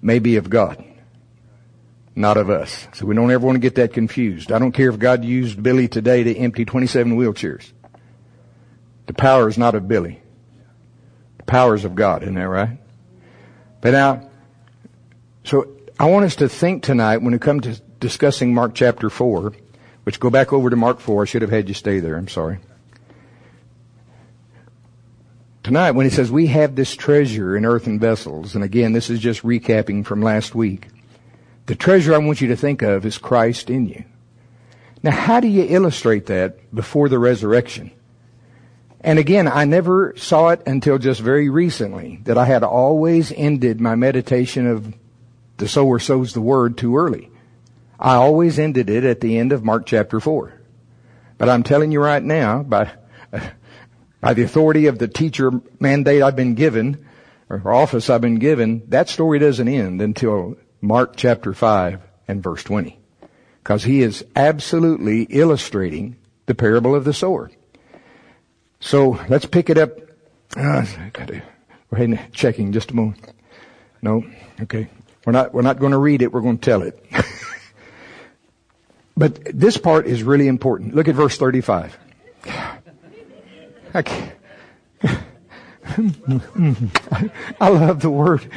may 0.00 0.18
be 0.18 0.36
of 0.36 0.50
God, 0.50 0.84
not 2.14 2.36
of 2.36 2.50
us. 2.50 2.86
So 2.92 3.06
we 3.06 3.14
don't 3.14 3.30
ever 3.30 3.44
want 3.44 3.56
to 3.56 3.60
get 3.60 3.76
that 3.76 3.92
confused. 3.92 4.52
I 4.52 4.58
don't 4.58 4.72
care 4.72 4.90
if 4.90 4.98
God 4.98 5.24
used 5.24 5.62
Billy 5.62 5.88
today 5.88 6.22
to 6.22 6.36
empty 6.36 6.64
27 6.64 7.16
wheelchairs. 7.16 7.72
The 9.06 9.14
power 9.14 9.48
is 9.48 9.58
not 9.58 9.74
of 9.74 9.88
Billy. 9.88 10.20
The 11.38 11.44
power 11.44 11.74
is 11.74 11.84
of 11.84 11.94
God, 11.94 12.22
isn't 12.22 12.34
that 12.34 12.48
right? 12.48 12.78
But 13.80 13.92
now, 13.92 14.30
so 15.44 15.73
I 15.98 16.06
want 16.06 16.24
us 16.24 16.36
to 16.36 16.48
think 16.48 16.82
tonight 16.82 17.18
when 17.18 17.32
we 17.32 17.38
come 17.38 17.60
to 17.60 17.80
discussing 18.00 18.52
Mark 18.52 18.74
chapter 18.74 19.08
4, 19.08 19.52
which 20.02 20.18
go 20.18 20.28
back 20.28 20.52
over 20.52 20.68
to 20.68 20.76
Mark 20.76 20.98
4. 20.98 21.22
I 21.22 21.24
should 21.24 21.42
have 21.42 21.52
had 21.52 21.68
you 21.68 21.74
stay 21.74 22.00
there. 22.00 22.16
I'm 22.16 22.26
sorry. 22.26 22.58
Tonight, 25.62 25.92
when 25.92 26.04
he 26.04 26.10
says 26.10 26.30
we 26.32 26.48
have 26.48 26.74
this 26.74 26.94
treasure 26.94 27.56
in 27.56 27.64
earthen 27.64 28.00
vessels, 28.00 28.54
and 28.56 28.64
again, 28.64 28.92
this 28.92 29.08
is 29.08 29.20
just 29.20 29.42
recapping 29.42 30.04
from 30.04 30.20
last 30.20 30.54
week, 30.54 30.88
the 31.66 31.76
treasure 31.76 32.12
I 32.12 32.18
want 32.18 32.40
you 32.40 32.48
to 32.48 32.56
think 32.56 32.82
of 32.82 33.06
is 33.06 33.16
Christ 33.16 33.70
in 33.70 33.86
you. 33.86 34.04
Now, 35.02 35.12
how 35.12 35.38
do 35.38 35.48
you 35.48 35.62
illustrate 35.62 36.26
that 36.26 36.74
before 36.74 37.08
the 37.08 37.18
resurrection? 37.18 37.92
And 39.00 39.18
again, 39.18 39.46
I 39.46 39.64
never 39.64 40.12
saw 40.16 40.48
it 40.48 40.62
until 40.66 40.98
just 40.98 41.20
very 41.20 41.48
recently 41.48 42.20
that 42.24 42.36
I 42.36 42.46
had 42.46 42.64
always 42.64 43.32
ended 43.32 43.80
my 43.80 43.94
meditation 43.94 44.66
of 44.66 44.92
the 45.56 45.68
sower 45.68 45.98
sows 45.98 46.32
the 46.32 46.40
word 46.40 46.76
too 46.76 46.96
early. 46.96 47.30
I 47.98 48.14
always 48.14 48.58
ended 48.58 48.90
it 48.90 49.04
at 49.04 49.20
the 49.20 49.38
end 49.38 49.52
of 49.52 49.64
Mark 49.64 49.86
chapter 49.86 50.20
4. 50.20 50.52
But 51.38 51.48
I'm 51.48 51.62
telling 51.62 51.92
you 51.92 52.00
right 52.00 52.22
now, 52.22 52.62
by, 52.62 52.90
by 54.20 54.34
the 54.34 54.42
authority 54.42 54.86
of 54.86 54.98
the 54.98 55.08
teacher 55.08 55.50
mandate 55.80 56.22
I've 56.22 56.36
been 56.36 56.54
given, 56.54 57.06
or 57.48 57.72
office 57.72 58.10
I've 58.10 58.20
been 58.20 58.38
given, 58.38 58.82
that 58.88 59.08
story 59.08 59.38
doesn't 59.38 59.68
end 59.68 60.02
until 60.02 60.56
Mark 60.80 61.14
chapter 61.16 61.54
5 61.54 62.00
and 62.28 62.42
verse 62.42 62.62
20. 62.64 62.98
Because 63.62 63.84
he 63.84 64.02
is 64.02 64.24
absolutely 64.36 65.22
illustrating 65.22 66.16
the 66.46 66.54
parable 66.54 66.94
of 66.94 67.04
the 67.04 67.14
sower. 67.14 67.50
So 68.80 69.18
let's 69.28 69.46
pick 69.46 69.70
it 69.70 69.78
up. 69.78 69.98
Uh, 70.56 70.84
we're 71.90 72.18
checking 72.32 72.72
just 72.72 72.90
a 72.90 72.94
moment. 72.94 73.32
No, 74.02 74.24
okay. 74.60 74.88
We're 75.24 75.32
not, 75.32 75.54
we're 75.54 75.62
not 75.62 75.78
going 75.78 75.92
to 75.92 75.98
read 75.98 76.22
it, 76.22 76.32
we're 76.32 76.40
going 76.40 76.58
to 76.58 76.64
tell 76.64 76.82
it. 76.82 77.04
but 79.16 79.38
this 79.44 79.76
part 79.76 80.06
is 80.06 80.22
really 80.22 80.48
important. 80.48 80.94
Look 80.94 81.08
at 81.08 81.14
verse 81.14 81.38
35. 81.38 81.98
I, 82.46 82.78
I 87.60 87.68
love 87.68 88.00
the 88.00 88.10
word. 88.10 88.48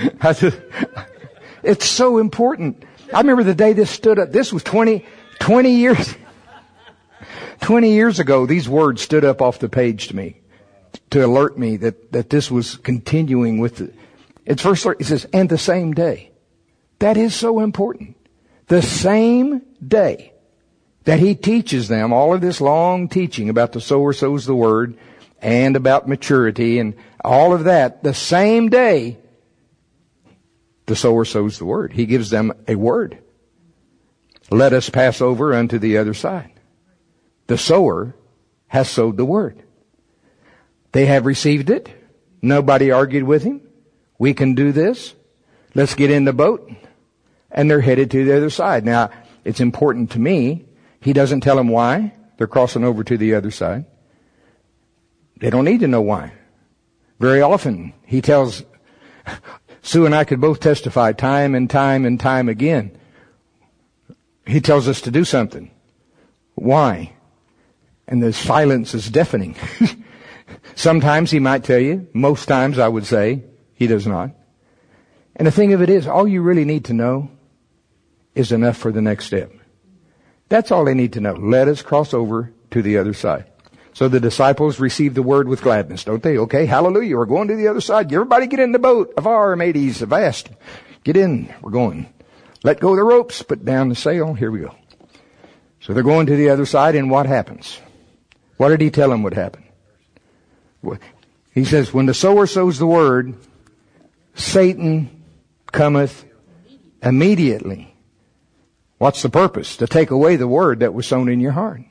It's 1.64 1.86
so 1.86 2.18
important. 2.18 2.84
I 3.14 3.20
remember 3.20 3.44
the 3.44 3.56
day 3.56 3.74
this 3.74 3.90
stood 3.90 4.20
up. 4.20 4.32
This 4.32 4.52
was 4.52 4.64
20, 4.64 5.06
20 5.40 5.72
years, 5.72 6.16
20 7.62 7.92
years 7.92 8.20
ago, 8.20 8.46
these 8.46 8.68
words 8.68 9.02
stood 9.02 9.24
up 9.24 9.42
off 9.42 9.60
the 9.60 9.70
page 9.70 10.10
to 10.10 10.16
me 10.16 10.42
to 11.10 11.26
alert 11.26 11.58
me 11.58 11.78
that, 11.78 12.12
that 12.12 12.30
this 12.30 12.52
was 12.52 12.76
continuing 12.78 13.60
with 13.60 13.78
the, 13.78 13.94
it's 14.46 14.62
verse, 14.62 14.86
it 14.86 15.06
says, 15.06 15.26
and 15.34 15.50
the 15.50 15.58
same 15.58 15.94
day. 15.94 16.32
That 17.00 17.18
is 17.18 17.36
so 17.36 17.60
important. 17.60 18.16
The 18.68 18.82
same 18.82 19.62
day 19.86 20.34
that 21.04 21.20
he 21.20 21.36
teaches 21.36 21.88
them 21.88 22.12
all 22.12 22.34
of 22.34 22.42
this 22.42 22.60
long 22.60 23.08
teaching 23.08 23.50
about 23.50 23.72
the 23.72 23.82
sower 23.82 24.12
sows 24.14 24.46
the 24.46 24.56
word 24.56 24.98
and 25.42 25.76
about 25.76 26.08
maturity 26.08 26.80
and 26.80 26.96
all 27.24 27.54
of 27.54 27.66
that, 27.66 28.04
the 28.04 28.14
same 28.14 28.70
day 28.70 29.18
the 30.86 30.96
sower 30.96 31.26
sows 31.26 31.60
the 31.60 31.66
word. 31.66 31.94
He 31.94 32.06
gives 32.06 32.30
them 32.30 32.54
a 32.68 32.76
word. 32.76 33.20
Let 34.50 34.74
us 34.74 34.90
pass 34.90 35.22
over 35.22 35.54
unto 35.54 35.78
the 35.78 35.98
other 35.98 36.14
side. 36.14 36.54
The 37.48 37.58
sower 37.58 38.16
has 38.68 38.90
sowed 38.90 39.18
the 39.18 39.26
word. 39.26 39.62
They 40.94 41.06
have 41.06 41.26
received 41.26 41.70
it. 41.70 41.90
Nobody 42.42 42.92
argued 42.92 43.24
with 43.24 43.44
him. 43.44 43.62
We 44.18 44.34
can 44.34 44.56
do 44.56 44.72
this. 44.72 45.14
Let's 45.76 45.96
get 45.96 46.12
in 46.12 46.26
the 46.26 46.34
boat. 46.34 46.72
And 47.52 47.70
they're 47.70 47.82
headed 47.82 48.12
to 48.12 48.26
the 48.26 48.36
other 48.36 48.50
side. 48.50 48.86
Now, 48.86 49.10
it's 49.44 49.60
important 49.60 50.12
to 50.12 50.20
me. 50.20 50.66
He 51.00 51.14
doesn't 51.14 51.42
tell 51.42 51.56
them 51.56 51.70
why 51.70 52.14
they're 52.38 52.48
crossing 52.48 52.84
over 52.84 53.04
to 53.04 53.18
the 53.18 53.36
other 53.36 53.52
side. 53.52 53.86
They 55.40 55.50
don't 55.50 55.66
need 55.66 55.82
to 55.82 55.88
know 55.88 56.02
why. 56.02 56.34
Very 57.20 57.42
often, 57.42 57.94
he 58.06 58.22
tells, 58.22 58.64
Sue 59.82 60.06
and 60.06 60.16
I 60.16 60.24
could 60.24 60.42
both 60.42 60.60
testify 60.60 61.14
time 61.14 61.56
and 61.56 61.70
time 61.70 62.06
and 62.06 62.20
time 62.20 62.50
again. 62.50 62.98
He 64.46 64.62
tells 64.62 64.88
us 64.88 65.02
to 65.02 65.12
do 65.12 65.24
something. 65.24 65.72
Why? 66.56 67.14
And 68.08 68.22
the 68.22 68.34
silence 68.34 68.94
is 68.94 69.10
deafening. 69.10 69.56
Sometimes 70.76 71.32
he 71.32 71.40
might 71.40 71.64
tell 71.64 71.80
you. 71.80 72.08
Most 72.14 72.48
times 72.48 72.80
I 72.80 72.88
would 72.88 73.06
say 73.06 73.44
he 73.74 73.88
does 73.88 74.08
not. 74.08 74.32
And 75.36 75.46
the 75.46 75.52
thing 75.52 75.74
of 75.74 75.82
it 75.82 75.90
is, 75.90 76.08
all 76.08 76.28
you 76.28 76.42
really 76.42 76.66
need 76.66 76.86
to 76.86 76.94
know 76.94 77.30
is 78.38 78.52
enough 78.52 78.78
for 78.78 78.92
the 78.92 79.02
next 79.02 79.26
step. 79.26 79.52
That's 80.50 80.72
all 80.72 80.86
they 80.86 80.94
need 80.94 81.14
to 81.14 81.22
know. 81.22 81.34
Let 81.34 81.68
us 81.68 81.82
cross 81.82 82.14
over 82.14 82.54
to 82.72 82.82
the 82.82 82.98
other 82.98 83.14
side. 83.14 83.46
So 83.94 84.08
the 84.08 84.20
disciples 84.20 84.80
receive 84.80 85.16
the 85.16 85.24
word 85.24 85.48
with 85.48 85.64
gladness, 85.64 86.04
don't 86.04 86.22
they? 86.22 86.38
Okay, 86.38 86.68
hallelujah, 86.68 87.18
we're 87.18 87.26
going 87.26 87.48
to 87.48 87.56
the 87.56 87.68
other 87.68 87.82
side. 87.82 88.14
Everybody 88.14 88.48
get 88.48 88.60
in 88.60 88.72
the 88.72 88.80
boat. 88.80 89.14
Avar, 89.18 89.56
mateys, 89.56 90.02
avast. 90.02 90.50
Get 91.04 91.18
in. 91.18 91.54
We're 91.62 91.72
going. 91.72 92.08
Let 92.64 92.80
go 92.80 92.96
the 92.96 93.04
ropes, 93.04 93.42
put 93.42 93.66
down 93.66 93.90
the 93.90 93.96
sail. 93.96 94.34
Here 94.34 94.52
we 94.52 94.60
go. 94.60 94.76
So 95.80 95.94
they're 95.94 96.04
going 96.04 96.28
to 96.28 96.36
the 96.36 96.50
other 96.50 96.66
side, 96.66 96.96
and 96.96 97.10
what 97.10 97.26
happens? 97.26 97.80
What 98.58 98.70
did 98.70 98.82
he 98.82 98.92
tell 98.92 99.10
them 99.10 99.24
would 99.24 99.34
happen? 99.34 99.64
He 101.54 101.66
says, 101.66 101.94
when 101.94 102.06
the 102.06 102.14
sower 102.14 102.46
sows 102.46 102.78
the 102.78 102.88
word, 102.88 103.36
Satan 104.36 105.24
cometh 105.72 106.24
immediately. 107.02 107.87
What's 108.98 109.22
the 109.22 109.30
purpose? 109.30 109.78
To 109.78 109.88
take 109.88 110.12
away 110.12 110.36
the 110.36 110.48
word 110.48 110.80
that 110.80 110.94
was 110.94 111.08
sown 111.08 111.30
in 111.30 111.40
your 111.40 111.52
heart. 111.52 111.82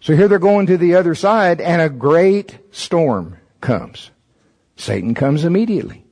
So 0.00 0.14
here 0.14 0.28
they're 0.28 0.38
going 0.38 0.66
to 0.66 0.76
the 0.76 0.94
other 0.94 1.14
side 1.14 1.60
and 1.60 1.82
a 1.82 1.88
great 1.88 2.58
storm 2.70 3.38
comes. 3.60 4.10
Satan 4.76 5.14
comes 5.14 5.44
immediately. 5.44 6.04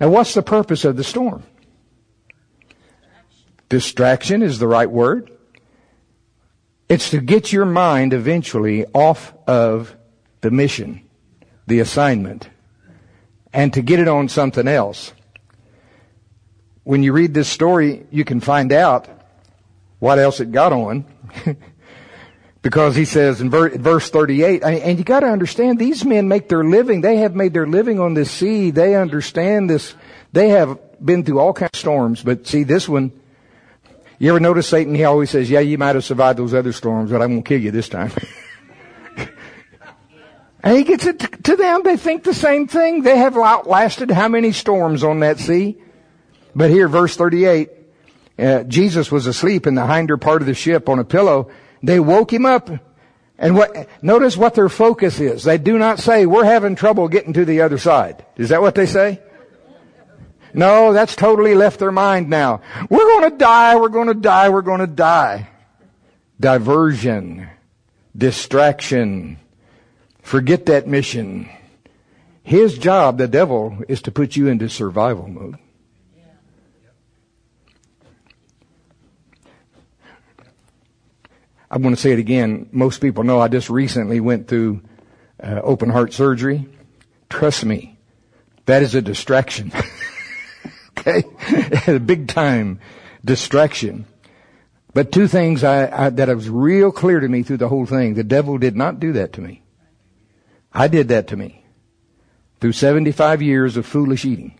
Now 0.00 0.08
what's 0.08 0.34
the 0.34 0.42
purpose 0.42 0.84
of 0.84 0.96
the 0.96 1.04
storm? 1.04 1.42
Distraction 3.68 4.42
is 4.42 4.58
the 4.58 4.68
right 4.68 4.90
word. 4.90 5.30
It's 6.88 7.10
to 7.10 7.20
get 7.20 7.52
your 7.52 7.64
mind 7.64 8.12
eventually 8.12 8.86
off 8.94 9.34
of 9.46 9.96
the 10.42 10.50
mission, 10.50 11.02
the 11.66 11.80
assignment, 11.80 12.48
and 13.52 13.72
to 13.72 13.82
get 13.82 14.00
it 14.00 14.08
on 14.08 14.28
something 14.28 14.68
else. 14.68 15.12
When 16.84 17.02
you 17.02 17.12
read 17.12 17.34
this 17.34 17.48
story, 17.48 18.06
you 18.10 18.24
can 18.24 18.40
find 18.40 18.72
out 18.72 19.08
what 19.98 20.18
else 20.18 20.40
it 20.40 20.52
got 20.52 20.72
on. 20.72 21.04
because 22.62 22.96
he 22.96 23.04
says 23.04 23.42
in 23.42 23.50
verse 23.50 24.08
38, 24.08 24.62
and 24.62 24.98
you 24.98 25.04
gotta 25.04 25.26
understand, 25.26 25.78
these 25.78 26.02
men 26.04 26.28
make 26.28 26.48
their 26.48 26.64
living, 26.64 27.02
they 27.02 27.16
have 27.16 27.34
made 27.34 27.52
their 27.52 27.66
living 27.66 28.00
on 28.00 28.14
this 28.14 28.30
sea, 28.30 28.70
they 28.70 28.94
understand 28.94 29.68
this, 29.68 29.94
they 30.32 30.48
have 30.48 30.78
been 31.04 31.24
through 31.24 31.40
all 31.40 31.52
kinds 31.52 31.70
of 31.74 31.78
storms, 31.78 32.22
but 32.22 32.46
see 32.46 32.62
this 32.62 32.88
one, 32.88 33.12
you 34.18 34.30
ever 34.30 34.40
notice 34.40 34.66
Satan, 34.66 34.94
he 34.94 35.04
always 35.04 35.28
says, 35.28 35.50
yeah, 35.50 35.60
you 35.60 35.76
might 35.76 35.94
have 35.94 36.04
survived 36.04 36.38
those 36.38 36.54
other 36.54 36.72
storms, 36.72 37.10
but 37.10 37.20
I 37.20 37.26
won't 37.26 37.44
kill 37.44 37.60
you 37.60 37.70
this 37.70 37.90
time. 37.90 38.10
And 40.64 40.78
he 40.78 40.82
gets 40.82 41.04
it 41.04 41.18
to 41.44 41.56
them. 41.56 41.82
They 41.82 41.98
think 41.98 42.24
the 42.24 42.32
same 42.32 42.66
thing. 42.66 43.02
They 43.02 43.18
have 43.18 43.36
outlasted 43.36 44.10
how 44.10 44.28
many 44.28 44.50
storms 44.50 45.04
on 45.04 45.20
that 45.20 45.38
sea? 45.38 45.76
But 46.54 46.70
here, 46.70 46.88
verse 46.88 47.16
38, 47.16 47.70
uh, 48.38 48.62
Jesus 48.64 49.10
was 49.10 49.26
asleep 49.26 49.66
in 49.66 49.74
the 49.74 49.86
hinder 49.86 50.16
part 50.16 50.42
of 50.42 50.46
the 50.46 50.54
ship 50.54 50.88
on 50.88 50.98
a 50.98 51.04
pillow. 51.04 51.50
They 51.82 52.00
woke 52.00 52.32
him 52.32 52.46
up. 52.46 52.70
And 53.36 53.56
what, 53.56 53.88
notice 54.02 54.36
what 54.36 54.54
their 54.54 54.68
focus 54.68 55.18
is. 55.18 55.42
They 55.42 55.58
do 55.58 55.78
not 55.78 55.98
say, 55.98 56.24
we're 56.24 56.44
having 56.44 56.76
trouble 56.76 57.08
getting 57.08 57.32
to 57.32 57.44
the 57.44 57.62
other 57.62 57.78
side. 57.78 58.24
Is 58.36 58.50
that 58.50 58.62
what 58.62 58.76
they 58.76 58.86
say? 58.86 59.20
No, 60.52 60.92
that's 60.92 61.16
totally 61.16 61.56
left 61.56 61.80
their 61.80 61.90
mind 61.90 62.30
now. 62.30 62.60
We're 62.88 62.98
going 62.98 63.30
to 63.30 63.36
die, 63.36 63.76
we're 63.76 63.88
going 63.88 64.06
to 64.06 64.14
die, 64.14 64.50
we're 64.50 64.62
going 64.62 64.80
to 64.80 64.86
die. 64.86 65.48
Diversion, 66.38 67.48
distraction, 68.16 69.38
Forget 70.24 70.64
that 70.66 70.88
mission. 70.88 71.50
His 72.42 72.78
job, 72.78 73.18
the 73.18 73.28
devil, 73.28 73.78
is 73.88 74.00
to 74.02 74.10
put 74.10 74.36
you 74.36 74.48
into 74.48 74.70
survival 74.70 75.28
mode. 75.28 75.56
I 81.74 81.78
want 81.78 81.96
to 81.96 82.00
say 82.00 82.12
it 82.12 82.20
again. 82.20 82.68
Most 82.70 83.00
people 83.00 83.24
know 83.24 83.40
I 83.40 83.48
just 83.48 83.68
recently 83.68 84.20
went 84.20 84.46
through 84.46 84.80
uh, 85.42 85.60
open 85.64 85.90
heart 85.90 86.12
surgery. 86.12 86.68
Trust 87.28 87.64
me, 87.64 87.98
that 88.66 88.84
is 88.84 88.94
a 88.94 89.02
distraction. 89.02 89.72
okay? 90.90 91.24
a 91.92 91.98
big 91.98 92.28
time 92.28 92.78
distraction. 93.24 94.06
But 94.92 95.10
two 95.10 95.26
things 95.26 95.64
I, 95.64 96.06
I, 96.06 96.10
that 96.10 96.28
was 96.28 96.48
real 96.48 96.92
clear 96.92 97.18
to 97.18 97.28
me 97.28 97.42
through 97.42 97.56
the 97.56 97.68
whole 97.68 97.86
thing. 97.86 98.14
The 98.14 98.22
devil 98.22 98.56
did 98.56 98.76
not 98.76 99.00
do 99.00 99.14
that 99.14 99.32
to 99.32 99.40
me. 99.40 99.60
I 100.72 100.86
did 100.86 101.08
that 101.08 101.26
to 101.28 101.36
me 101.36 101.64
through 102.60 102.72
75 102.74 103.42
years 103.42 103.76
of 103.76 103.84
foolish 103.84 104.24
eating. 104.24 104.56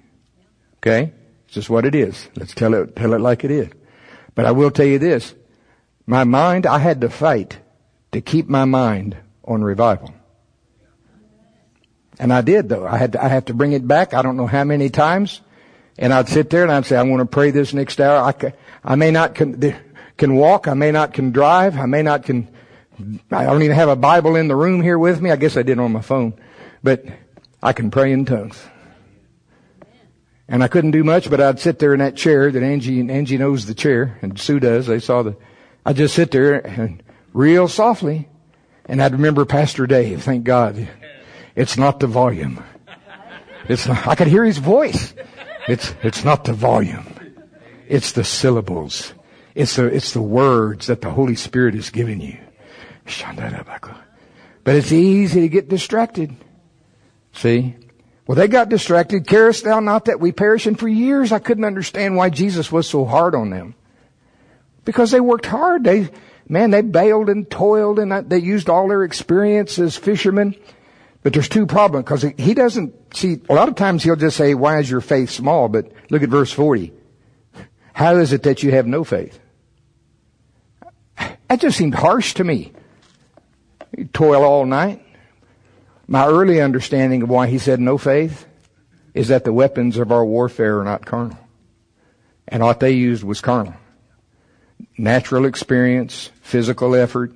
Okay? 0.78 1.12
It's 1.44 1.54
just 1.54 1.70
what 1.70 1.84
it 1.84 1.94
is. 1.94 2.28
Let's 2.34 2.54
tell 2.54 2.74
it, 2.74 2.96
tell 2.96 3.14
it 3.14 3.20
like 3.20 3.44
it 3.44 3.52
is. 3.52 3.68
But 4.34 4.46
I 4.46 4.50
will 4.50 4.72
tell 4.72 4.86
you 4.86 4.98
this. 4.98 5.32
My 6.06 6.24
mind, 6.24 6.66
I 6.66 6.78
had 6.78 7.00
to 7.00 7.08
fight 7.08 7.58
to 8.12 8.20
keep 8.20 8.48
my 8.48 8.64
mind 8.64 9.16
on 9.44 9.62
revival. 9.62 10.14
And 12.18 12.32
I 12.32 12.42
did 12.42 12.68
though. 12.68 12.86
I 12.86 12.96
had 12.96 13.12
to, 13.12 13.24
I 13.24 13.28
have 13.28 13.46
to 13.46 13.54
bring 13.54 13.72
it 13.72 13.86
back. 13.86 14.14
I 14.14 14.22
don't 14.22 14.36
know 14.36 14.46
how 14.46 14.64
many 14.64 14.90
times. 14.90 15.40
And 15.98 16.12
I'd 16.12 16.28
sit 16.28 16.50
there 16.50 16.62
and 16.62 16.72
I'd 16.72 16.86
say, 16.86 16.96
I 16.96 17.02
want 17.02 17.20
to 17.20 17.26
pray 17.26 17.50
this 17.50 17.72
next 17.72 18.00
hour. 18.00 18.22
I, 18.22 18.32
can, 18.32 18.52
I 18.84 18.94
may 18.94 19.10
not 19.10 19.34
can, 19.34 19.74
can 20.16 20.34
walk. 20.34 20.68
I 20.68 20.74
may 20.74 20.92
not 20.92 21.12
can 21.12 21.30
drive. 21.30 21.76
I 21.76 21.86
may 21.86 22.02
not 22.02 22.24
can 22.24 22.48
I 23.30 23.44
don't 23.44 23.62
even 23.62 23.74
have 23.74 23.88
a 23.88 23.96
Bible 23.96 24.36
in 24.36 24.48
the 24.48 24.56
room 24.56 24.82
here 24.82 24.98
with 24.98 25.20
me. 25.20 25.30
I 25.30 25.36
guess 25.36 25.56
I 25.56 25.62
did 25.62 25.78
on 25.78 25.92
my 25.92 26.00
phone. 26.00 26.34
But 26.82 27.04
I 27.62 27.72
can 27.72 27.90
pray 27.90 28.12
in 28.12 28.24
tongues. 28.24 28.62
And 30.46 30.62
I 30.62 30.68
couldn't 30.68 30.90
do 30.90 31.02
much, 31.02 31.30
but 31.30 31.40
I'd 31.40 31.58
sit 31.58 31.78
there 31.78 31.94
in 31.94 32.00
that 32.00 32.16
chair 32.16 32.52
that 32.52 32.62
Angie, 32.62 33.00
Angie 33.00 33.38
knows 33.38 33.66
the 33.66 33.74
chair, 33.74 34.18
and 34.20 34.38
Sue 34.38 34.60
does. 34.60 34.86
They 34.86 35.00
saw 35.00 35.22
the, 35.22 35.36
I'd 35.84 35.96
just 35.96 36.14
sit 36.14 36.30
there 36.30 36.66
and 36.66 37.02
real 37.32 37.68
softly, 37.68 38.28
and 38.86 39.02
I'd 39.02 39.12
remember 39.12 39.44
Pastor 39.44 39.86
Dave, 39.86 40.22
thank 40.22 40.44
God. 40.44 40.88
It's 41.54 41.76
not 41.76 42.00
the 42.00 42.06
volume. 42.06 42.62
It's 43.68 43.86
not, 43.86 44.06
I 44.06 44.14
could 44.14 44.26
hear 44.26 44.44
his 44.44 44.58
voice. 44.58 45.14
It's, 45.68 45.94
it's 46.02 46.24
not 46.24 46.44
the 46.44 46.52
volume. 46.52 47.06
It's 47.88 48.12
the 48.12 48.24
syllables. 48.24 49.14
It's 49.54 49.76
the, 49.76 49.86
it's 49.86 50.12
the 50.12 50.22
words 50.22 50.88
that 50.88 51.00
the 51.00 51.10
Holy 51.10 51.36
Spirit 51.36 51.74
is 51.74 51.90
giving 51.90 52.20
you. 52.20 52.38
But 54.64 54.76
it's 54.76 54.92
easy 54.92 55.42
to 55.42 55.48
get 55.48 55.68
distracted. 55.68 56.34
See? 57.32 57.76
Well, 58.26 58.36
they 58.36 58.48
got 58.48 58.70
distracted. 58.70 59.26
Carest 59.26 59.64
thou 59.64 59.80
not 59.80 60.06
that 60.06 60.20
we 60.20 60.32
perish? 60.32 60.66
And 60.66 60.78
for 60.78 60.88
years 60.88 61.30
I 61.30 61.38
couldn't 61.38 61.64
understand 61.64 62.16
why 62.16 62.30
Jesus 62.30 62.72
was 62.72 62.88
so 62.88 63.04
hard 63.04 63.34
on 63.34 63.50
them. 63.50 63.74
Because 64.84 65.10
they 65.10 65.20
worked 65.20 65.46
hard. 65.46 65.84
They, 65.84 66.10
man, 66.48 66.70
they 66.70 66.82
bailed 66.82 67.28
and 67.28 67.50
toiled 67.50 67.98
and 67.98 68.28
they 68.28 68.38
used 68.38 68.68
all 68.68 68.88
their 68.88 69.04
experience 69.04 69.78
as 69.78 69.96
fishermen. 69.96 70.54
But 71.22 71.32
there's 71.32 71.48
two 71.48 71.66
problems 71.66 72.04
because 72.04 72.22
he 72.36 72.52
doesn't 72.52 73.16
see, 73.16 73.40
a 73.48 73.54
lot 73.54 73.68
of 73.68 73.76
times 73.76 74.04
he'll 74.04 74.14
just 74.14 74.36
say, 74.36 74.54
why 74.54 74.78
is 74.78 74.90
your 74.90 75.00
faith 75.00 75.30
small? 75.30 75.68
But 75.68 75.90
look 76.10 76.22
at 76.22 76.28
verse 76.28 76.52
40. 76.52 76.92
How 77.94 78.16
is 78.16 78.32
it 78.32 78.42
that 78.42 78.62
you 78.62 78.72
have 78.72 78.86
no 78.86 79.04
faith? 79.04 79.40
That 81.48 81.60
just 81.60 81.78
seemed 81.78 81.94
harsh 81.94 82.34
to 82.34 82.44
me. 82.44 82.72
You 83.96 84.04
toil 84.06 84.42
all 84.42 84.66
night. 84.66 85.04
My 86.06 86.26
early 86.26 86.60
understanding 86.60 87.22
of 87.22 87.30
why 87.30 87.46
he 87.46 87.58
said 87.58 87.80
no 87.80 87.96
faith 87.96 88.46
is 89.14 89.28
that 89.28 89.44
the 89.44 89.52
weapons 89.52 89.96
of 89.96 90.12
our 90.12 90.24
warfare 90.24 90.80
are 90.80 90.84
not 90.84 91.06
carnal. 91.06 91.38
And 92.48 92.62
what 92.62 92.80
they 92.80 92.90
used 92.90 93.24
was 93.24 93.40
carnal. 93.40 93.74
Natural 94.96 95.44
experience, 95.44 96.30
physical 96.40 96.94
effort, 96.94 97.32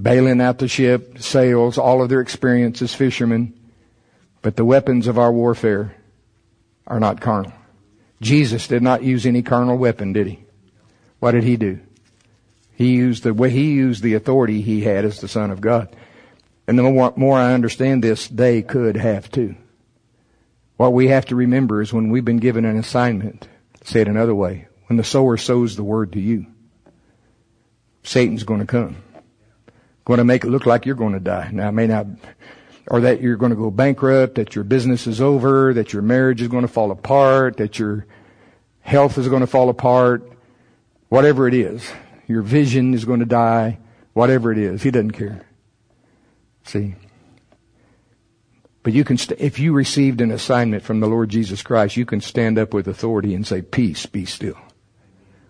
bailing 0.00 0.40
out 0.40 0.58
the 0.58 0.68
ship, 0.68 1.18
sails, 1.18 1.78
all 1.78 2.02
of 2.02 2.08
their 2.08 2.20
experience 2.20 2.80
as 2.82 2.94
fishermen. 2.94 3.54
But 4.40 4.56
the 4.56 4.64
weapons 4.64 5.06
of 5.06 5.18
our 5.18 5.32
warfare 5.32 5.94
are 6.86 7.00
not 7.00 7.20
carnal. 7.20 7.52
Jesus 8.20 8.68
did 8.68 8.82
not 8.82 9.02
use 9.02 9.26
any 9.26 9.42
carnal 9.42 9.76
weapon, 9.76 10.12
did 10.12 10.26
he? 10.26 10.44
What 11.20 11.32
did 11.32 11.44
he 11.44 11.56
do? 11.56 11.80
He 12.74 12.92
used 12.92 13.22
the 13.22 13.34
way 13.34 13.50
he 13.50 13.72
used 13.72 14.02
the 14.02 14.14
authority 14.14 14.62
he 14.62 14.80
had 14.80 15.04
as 15.04 15.20
the 15.20 15.28
Son 15.28 15.50
of 15.50 15.60
God. 15.60 15.94
And 16.66 16.78
the 16.78 16.82
more, 16.82 17.12
more 17.16 17.38
I 17.38 17.52
understand 17.52 18.02
this, 18.02 18.28
they 18.28 18.62
could 18.62 18.96
have 18.96 19.30
too. 19.30 19.56
What 20.76 20.92
we 20.92 21.08
have 21.08 21.26
to 21.26 21.36
remember 21.36 21.82
is 21.82 21.92
when 21.92 22.10
we've 22.10 22.24
been 22.24 22.38
given 22.38 22.64
an 22.64 22.78
assignment, 22.78 23.46
say 23.84 24.00
it 24.00 24.08
another 24.08 24.34
way, 24.34 24.66
when 24.92 24.98
the 24.98 25.04
sower 25.04 25.38
sows 25.38 25.74
the 25.74 25.82
word 25.82 26.12
to 26.12 26.20
you, 26.20 26.44
Satan's 28.02 28.44
going 28.44 28.60
to 28.60 28.66
come. 28.66 28.96
Going 30.04 30.18
to 30.18 30.24
make 30.24 30.44
it 30.44 30.50
look 30.50 30.66
like 30.66 30.84
you're 30.84 30.94
going 30.94 31.14
to 31.14 31.20
die. 31.20 31.48
Now, 31.50 31.70
may 31.70 31.86
not, 31.86 32.04
or 32.88 33.00
that 33.00 33.22
you're 33.22 33.36
going 33.36 33.52
to 33.52 33.56
go 33.56 33.70
bankrupt, 33.70 34.34
that 34.34 34.54
your 34.54 34.64
business 34.64 35.06
is 35.06 35.18
over, 35.18 35.72
that 35.72 35.94
your 35.94 36.02
marriage 36.02 36.42
is 36.42 36.48
going 36.48 36.66
to 36.66 36.68
fall 36.68 36.90
apart, 36.90 37.56
that 37.56 37.78
your 37.78 38.06
health 38.82 39.16
is 39.16 39.28
going 39.28 39.40
to 39.40 39.46
fall 39.46 39.70
apart, 39.70 40.30
whatever 41.08 41.48
it 41.48 41.54
is. 41.54 41.90
Your 42.28 42.42
vision 42.42 42.92
is 42.92 43.06
going 43.06 43.20
to 43.20 43.26
die, 43.26 43.78
whatever 44.12 44.52
it 44.52 44.58
is. 44.58 44.82
He 44.82 44.90
doesn't 44.90 45.12
care. 45.12 45.46
See? 46.64 46.96
But 48.82 48.92
you 48.92 49.04
can, 49.04 49.16
st- 49.16 49.40
if 49.40 49.58
you 49.58 49.72
received 49.72 50.20
an 50.20 50.30
assignment 50.30 50.82
from 50.82 51.00
the 51.00 51.06
Lord 51.06 51.30
Jesus 51.30 51.62
Christ, 51.62 51.96
you 51.96 52.04
can 52.04 52.20
stand 52.20 52.58
up 52.58 52.74
with 52.74 52.86
authority 52.86 53.34
and 53.34 53.46
say, 53.46 53.62
peace, 53.62 54.04
be 54.04 54.26
still. 54.26 54.58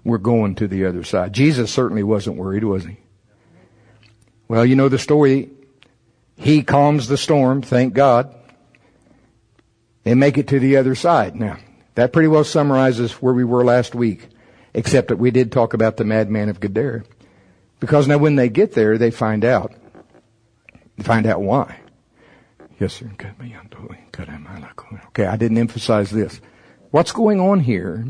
We're 0.04 0.18
going 0.18 0.56
to 0.56 0.66
the 0.66 0.86
other 0.86 1.04
side. 1.04 1.32
Jesus 1.32 1.72
certainly 1.72 2.02
wasn't 2.02 2.36
worried, 2.36 2.64
was 2.64 2.84
he? 2.84 2.98
Well, 4.48 4.66
you 4.66 4.76
know 4.76 4.88
the 4.88 4.98
story. 4.98 5.50
He 6.36 6.62
calms 6.62 7.08
the 7.08 7.16
storm, 7.16 7.62
thank 7.62 7.94
God, 7.94 8.34
and 10.04 10.18
make 10.18 10.38
it 10.38 10.48
to 10.48 10.58
the 10.58 10.76
other 10.76 10.94
side. 10.94 11.36
Now, 11.36 11.58
that 11.94 12.12
pretty 12.12 12.28
well 12.28 12.44
summarizes 12.44 13.12
where 13.22 13.34
we 13.34 13.44
were 13.44 13.64
last 13.64 13.94
week, 13.94 14.28
except 14.74 15.08
that 15.08 15.16
we 15.16 15.30
did 15.30 15.52
talk 15.52 15.74
about 15.74 15.96
the 15.96 16.04
madman 16.04 16.48
of 16.48 16.58
Gadara. 16.58 17.04
Because 17.80 18.08
now 18.08 18.18
when 18.18 18.36
they 18.36 18.48
get 18.48 18.72
there, 18.72 18.98
they 18.98 19.10
find 19.10 19.44
out 19.44 19.72
find 21.00 21.26
out 21.26 21.42
why. 21.42 21.80
Yes, 22.78 22.94
sir. 22.94 23.10
Okay, 25.08 25.26
I 25.26 25.36
didn't 25.36 25.58
emphasize 25.58 26.10
this. 26.10 26.40
What's 26.90 27.12
going 27.12 27.40
on 27.40 27.60
here? 27.60 28.06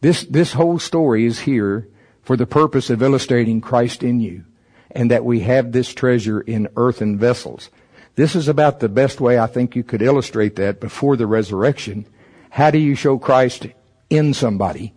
This, 0.00 0.24
this 0.24 0.52
whole 0.52 0.78
story 0.78 1.26
is 1.26 1.40
here 1.40 1.88
for 2.22 2.36
the 2.36 2.46
purpose 2.46 2.90
of 2.90 3.02
illustrating 3.02 3.60
Christ 3.60 4.02
in 4.02 4.20
you 4.20 4.44
and 4.90 5.10
that 5.10 5.24
we 5.24 5.40
have 5.40 5.72
this 5.72 5.92
treasure 5.94 6.40
in 6.40 6.68
earthen 6.76 7.18
vessels. 7.18 7.70
This 8.16 8.34
is 8.34 8.48
about 8.48 8.80
the 8.80 8.88
best 8.88 9.20
way 9.20 9.38
I 9.38 9.46
think 9.46 9.76
you 9.76 9.84
could 9.84 10.02
illustrate 10.02 10.56
that 10.56 10.80
before 10.80 11.16
the 11.16 11.26
resurrection. 11.26 12.06
How 12.50 12.70
do 12.70 12.78
you 12.78 12.94
show 12.94 13.18
Christ 13.18 13.66
in 14.08 14.34
somebody? 14.34 14.92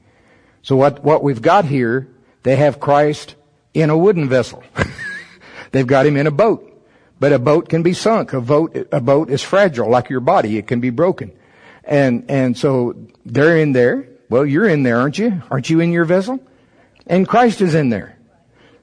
So 0.62 0.76
what, 0.76 1.04
what 1.04 1.24
we've 1.24 1.42
got 1.42 1.66
here, 1.66 2.08
they 2.44 2.56
have 2.56 2.80
Christ 2.80 3.36
in 3.74 3.90
a 3.90 3.98
wooden 3.98 4.30
vessel. 4.30 4.64
They've 5.72 5.88
got 5.88 6.06
him 6.06 6.18
in 6.18 6.28
a 6.28 6.32
boat. 6.32 6.70
But 7.20 7.34
a 7.34 7.40
boat 7.40 7.70
can 7.70 7.84
be 7.84 7.94
sunk. 7.94 8.34
A 8.34 8.42
boat, 8.42 8.88
a 8.92 9.00
boat 9.00 9.30
is 9.30 9.42
fragile, 9.42 9.90
like 9.90 10.10
your 10.10 10.20
body. 10.20 10.58
It 10.58 10.68
can 10.68 10.80
be 10.80 10.90
broken. 10.90 11.32
And, 11.84 12.26
and 12.30 12.58
so 12.58 12.96
they're 13.26 13.58
in 13.58 13.74
there. 13.74 14.08
Well, 14.34 14.48
you're 14.48 14.68
in 14.68 14.82
there, 14.82 14.98
aren't 14.98 15.20
you? 15.20 15.44
Aren't 15.52 15.70
you 15.70 15.80
in 15.80 15.92
your 15.92 16.06
vessel? 16.06 16.40
And 17.06 17.28
Christ 17.28 17.62
is 17.62 17.76
in 17.76 17.90
there. 17.90 18.18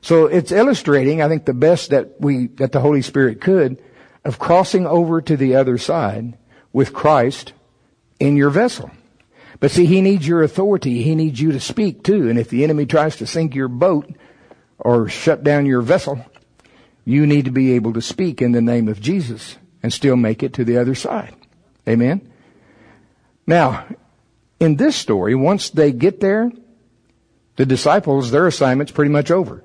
So 0.00 0.26
it's 0.26 0.52
illustrating, 0.52 1.22
I 1.22 1.28
think, 1.28 1.44
the 1.44 1.52
best 1.52 1.90
that 1.90 2.20
we, 2.20 2.46
that 2.58 2.70
the 2.70 2.78
Holy 2.78 3.02
Spirit 3.02 3.40
could 3.40 3.82
of 4.24 4.38
crossing 4.38 4.86
over 4.86 5.20
to 5.20 5.36
the 5.36 5.56
other 5.56 5.76
side 5.76 6.38
with 6.72 6.92
Christ 6.92 7.52
in 8.20 8.36
your 8.36 8.50
vessel. 8.50 8.92
But 9.58 9.72
see, 9.72 9.86
He 9.86 10.02
needs 10.02 10.24
your 10.24 10.44
authority. 10.44 11.02
He 11.02 11.16
needs 11.16 11.40
you 11.40 11.50
to 11.50 11.58
speak 11.58 12.04
too. 12.04 12.30
And 12.30 12.38
if 12.38 12.48
the 12.48 12.62
enemy 12.62 12.86
tries 12.86 13.16
to 13.16 13.26
sink 13.26 13.56
your 13.56 13.66
boat 13.66 14.08
or 14.78 15.08
shut 15.08 15.42
down 15.42 15.66
your 15.66 15.82
vessel, 15.82 16.24
you 17.04 17.26
need 17.26 17.46
to 17.46 17.50
be 17.50 17.72
able 17.72 17.94
to 17.94 18.02
speak 18.02 18.40
in 18.40 18.52
the 18.52 18.62
name 18.62 18.86
of 18.86 19.00
Jesus 19.00 19.56
and 19.82 19.92
still 19.92 20.14
make 20.14 20.44
it 20.44 20.52
to 20.52 20.64
the 20.64 20.76
other 20.76 20.94
side. 20.94 21.34
Amen? 21.88 22.30
Now, 23.48 23.84
in 24.61 24.77
this 24.77 24.94
story, 24.94 25.35
once 25.35 25.70
they 25.70 25.90
get 25.90 26.20
there, 26.20 26.53
the 27.57 27.66
disciples, 27.66 28.31
their 28.31 28.46
assignment's 28.46 28.92
pretty 28.92 29.11
much 29.11 29.31
over. 29.31 29.64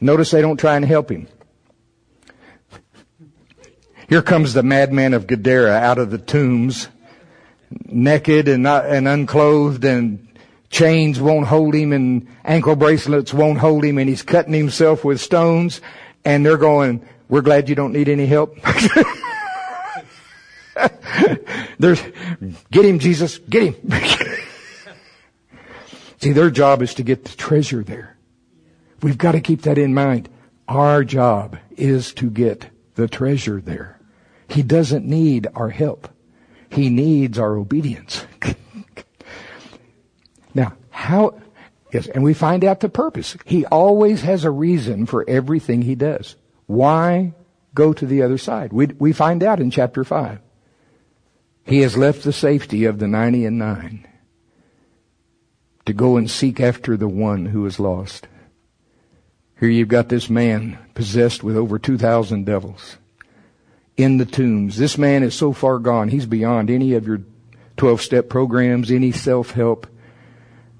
Notice 0.00 0.30
they 0.30 0.40
don't 0.40 0.58
try 0.58 0.76
and 0.76 0.84
help 0.84 1.10
him. 1.10 1.28
Here 4.08 4.22
comes 4.22 4.54
the 4.54 4.62
madman 4.62 5.14
of 5.14 5.26
Gadara 5.26 5.72
out 5.72 5.98
of 5.98 6.10
the 6.10 6.18
tombs, 6.18 6.88
naked 7.86 8.48
and, 8.48 8.62
not, 8.62 8.86
and 8.86 9.06
unclothed 9.06 9.84
and 9.84 10.26
chains 10.70 11.20
won't 11.20 11.46
hold 11.46 11.74
him 11.74 11.92
and 11.92 12.26
ankle 12.44 12.76
bracelets 12.76 13.32
won't 13.32 13.58
hold 13.58 13.84
him 13.84 13.98
and 13.98 14.08
he's 14.08 14.22
cutting 14.22 14.52
himself 14.52 15.04
with 15.04 15.20
stones 15.20 15.80
and 16.24 16.44
they're 16.44 16.56
going, 16.56 17.06
we're 17.28 17.40
glad 17.40 17.68
you 17.68 17.74
don't 17.74 17.92
need 17.92 18.08
any 18.08 18.26
help. 18.26 18.56
There's, 21.78 22.02
get 22.70 22.84
him, 22.84 22.98
Jesus, 22.98 23.38
get 23.38 23.74
him. 23.74 23.90
See, 26.18 26.32
their 26.32 26.50
job 26.50 26.82
is 26.82 26.94
to 26.94 27.02
get 27.02 27.24
the 27.24 27.36
treasure 27.36 27.82
there. 27.82 28.16
We've 29.02 29.18
got 29.18 29.32
to 29.32 29.40
keep 29.40 29.62
that 29.62 29.78
in 29.78 29.94
mind. 29.94 30.28
Our 30.68 31.04
job 31.04 31.58
is 31.76 32.12
to 32.14 32.30
get 32.30 32.70
the 32.94 33.08
treasure 33.08 33.60
there. 33.60 33.98
He 34.48 34.62
doesn't 34.62 35.04
need 35.04 35.48
our 35.54 35.68
help. 35.68 36.08
He 36.70 36.90
needs 36.90 37.38
our 37.38 37.56
obedience. 37.56 38.24
now, 40.54 40.74
how, 40.90 41.38
Yes, 41.92 42.08
and 42.08 42.24
we 42.24 42.34
find 42.34 42.64
out 42.64 42.80
the 42.80 42.88
purpose. 42.88 43.36
He 43.44 43.64
always 43.64 44.22
has 44.22 44.44
a 44.44 44.50
reason 44.50 45.06
for 45.06 45.28
everything 45.28 45.82
he 45.82 45.94
does. 45.94 46.36
Why 46.66 47.34
go 47.74 47.92
to 47.92 48.06
the 48.06 48.22
other 48.22 48.38
side? 48.38 48.72
We, 48.72 48.86
we 48.86 49.12
find 49.12 49.42
out 49.42 49.60
in 49.60 49.70
chapter 49.70 50.04
5. 50.04 50.40
He 51.66 51.80
has 51.80 51.96
left 51.96 52.22
the 52.22 52.32
safety 52.32 52.84
of 52.84 53.00
the 53.00 53.08
90 53.08 53.44
and 53.44 53.58
9 53.58 54.06
to 55.84 55.92
go 55.92 56.16
and 56.16 56.30
seek 56.30 56.60
after 56.60 56.96
the 56.96 57.08
one 57.08 57.46
who 57.46 57.66
is 57.66 57.80
lost. 57.80 58.28
Here 59.58 59.68
you've 59.68 59.88
got 59.88 60.08
this 60.08 60.30
man 60.30 60.78
possessed 60.94 61.42
with 61.42 61.56
over 61.56 61.78
2,000 61.78 62.46
devils 62.46 62.98
in 63.96 64.18
the 64.18 64.24
tombs. 64.24 64.76
This 64.76 64.96
man 64.96 65.24
is 65.24 65.34
so 65.34 65.52
far 65.52 65.80
gone, 65.80 66.08
he's 66.08 66.26
beyond 66.26 66.70
any 66.70 66.92
of 66.92 67.06
your 67.06 67.22
12 67.76 68.00
step 68.00 68.28
programs, 68.28 68.92
any 68.92 69.10
self 69.10 69.50
help. 69.50 69.88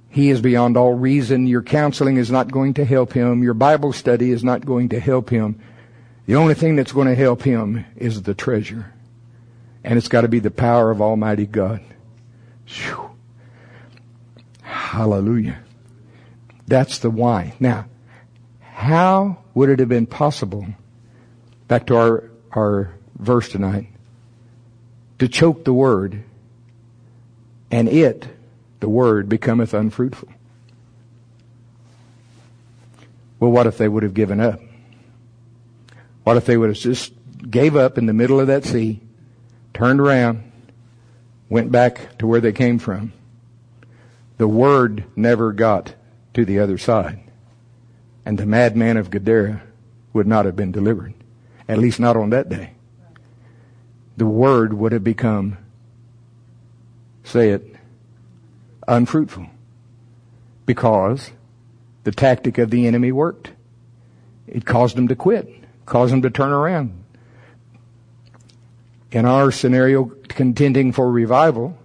He 0.08 0.30
is 0.30 0.40
beyond 0.40 0.76
all 0.76 0.94
reason. 0.94 1.48
Your 1.48 1.62
counseling 1.62 2.16
is 2.16 2.30
not 2.30 2.52
going 2.52 2.74
to 2.74 2.84
help 2.84 3.12
him. 3.12 3.42
Your 3.42 3.54
Bible 3.54 3.92
study 3.92 4.30
is 4.30 4.44
not 4.44 4.64
going 4.64 4.90
to 4.90 5.00
help 5.00 5.30
him. 5.30 5.60
The 6.26 6.36
only 6.36 6.54
thing 6.54 6.76
that's 6.76 6.92
going 6.92 7.08
to 7.08 7.14
help 7.14 7.42
him 7.42 7.84
is 7.96 8.22
the 8.22 8.34
treasure. 8.34 8.94
And 9.86 9.96
it's 9.96 10.08
got 10.08 10.22
to 10.22 10.28
be 10.28 10.40
the 10.40 10.50
power 10.50 10.90
of 10.90 11.00
Almighty 11.00 11.46
God. 11.46 11.80
Whew. 12.66 13.12
Hallelujah. 14.62 15.60
That's 16.66 16.98
the 16.98 17.08
why. 17.08 17.54
Now, 17.60 17.86
how 18.60 19.38
would 19.54 19.70
it 19.70 19.78
have 19.78 19.88
been 19.88 20.06
possible, 20.06 20.66
back 21.68 21.86
to 21.86 21.96
our, 21.96 22.30
our 22.50 22.94
verse 23.16 23.48
tonight, 23.48 23.88
to 25.20 25.28
choke 25.28 25.64
the 25.64 25.72
word, 25.72 26.24
and 27.70 27.88
it, 27.88 28.26
the 28.80 28.88
word, 28.88 29.28
becometh 29.28 29.72
unfruitful. 29.72 30.28
Well, 33.38 33.50
what 33.50 33.66
if 33.66 33.78
they 33.78 33.88
would 33.88 34.02
have 34.02 34.14
given 34.14 34.40
up? 34.40 34.60
What 36.24 36.36
if 36.36 36.44
they 36.44 36.56
would 36.56 36.70
have 36.70 36.78
just 36.78 37.12
gave 37.48 37.76
up 37.76 37.98
in 37.98 38.06
the 38.06 38.12
middle 38.12 38.40
of 38.40 38.48
that 38.48 38.64
sea, 38.64 39.00
turned 39.76 40.00
around, 40.00 40.50
went 41.50 41.70
back 41.70 42.16
to 42.18 42.26
where 42.26 42.40
they 42.40 42.52
came 42.52 42.78
from? 42.78 43.12
The 44.38 44.48
word 44.48 45.04
never 45.14 45.52
got 45.52 45.94
to 46.32 46.46
the 46.46 46.58
other 46.58 46.78
side. 46.78 47.20
And 48.24 48.38
the 48.38 48.46
madman 48.46 48.96
of 48.96 49.10
Gadara 49.10 49.62
would 50.14 50.26
not 50.26 50.46
have 50.46 50.56
been 50.56 50.72
delivered. 50.72 51.12
At 51.68 51.78
least 51.78 52.00
not 52.00 52.16
on 52.16 52.30
that 52.30 52.48
day. 52.48 52.72
The 54.16 54.26
word 54.26 54.72
would 54.72 54.92
have 54.92 55.04
become, 55.04 55.58
say 57.22 57.50
it, 57.50 57.76
unfruitful. 58.88 59.46
Because 60.64 61.32
the 62.04 62.12
tactic 62.12 62.56
of 62.56 62.70
the 62.70 62.86
enemy 62.86 63.12
worked. 63.12 63.52
It 64.46 64.64
caused 64.64 64.96
them 64.96 65.08
to 65.08 65.16
quit, 65.16 65.50
caused 65.84 66.14
them 66.14 66.22
to 66.22 66.30
turn 66.30 66.52
around. 66.52 67.04
In 69.16 69.24
our 69.24 69.50
scenario, 69.50 70.12
contending 70.28 70.92
for 70.92 71.10
revival, 71.10 71.78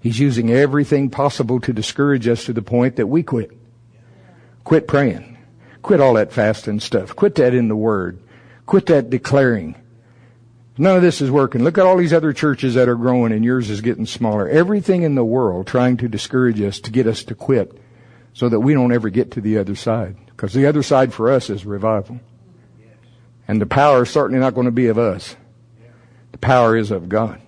he's 0.00 0.18
using 0.18 0.50
everything 0.50 1.08
possible 1.08 1.58
to 1.60 1.72
discourage 1.72 2.28
us 2.28 2.44
to 2.44 2.52
the 2.52 2.60
point 2.60 2.96
that 2.96 3.06
we 3.06 3.22
quit. 3.22 3.52
Quit 4.64 4.86
praying. 4.86 5.38
Quit 5.80 5.98
all 5.98 6.12
that 6.12 6.30
fasting 6.30 6.80
stuff. 6.80 7.16
Quit 7.16 7.36
that 7.36 7.54
in 7.54 7.68
the 7.68 7.74
Word. 7.74 8.18
Quit 8.66 8.84
that 8.86 9.08
declaring. 9.08 9.76
None 10.76 10.96
of 10.96 11.00
this 11.00 11.22
is 11.22 11.30
working. 11.30 11.64
Look 11.64 11.78
at 11.78 11.86
all 11.86 11.96
these 11.96 12.12
other 12.12 12.34
churches 12.34 12.74
that 12.74 12.90
are 12.90 12.96
growing 12.96 13.32
and 13.32 13.46
yours 13.46 13.70
is 13.70 13.80
getting 13.80 14.04
smaller. 14.04 14.46
Everything 14.46 15.04
in 15.04 15.14
the 15.14 15.24
world 15.24 15.66
trying 15.66 15.96
to 15.96 16.06
discourage 16.06 16.60
us 16.60 16.80
to 16.80 16.90
get 16.90 17.06
us 17.06 17.24
to 17.24 17.34
quit 17.34 17.80
so 18.34 18.50
that 18.50 18.60
we 18.60 18.74
don't 18.74 18.92
ever 18.92 19.08
get 19.08 19.30
to 19.30 19.40
the 19.40 19.56
other 19.56 19.74
side. 19.74 20.18
Because 20.26 20.52
the 20.52 20.66
other 20.66 20.82
side 20.82 21.14
for 21.14 21.32
us 21.32 21.48
is 21.48 21.64
revival. 21.64 22.20
And 23.48 23.58
the 23.58 23.64
power 23.64 24.02
is 24.02 24.10
certainly 24.10 24.38
not 24.38 24.52
going 24.52 24.66
to 24.66 24.70
be 24.70 24.88
of 24.88 24.98
us. 24.98 25.34
The 26.34 26.38
power 26.38 26.76
is 26.76 26.90
of 26.90 27.08
God. 27.08 27.40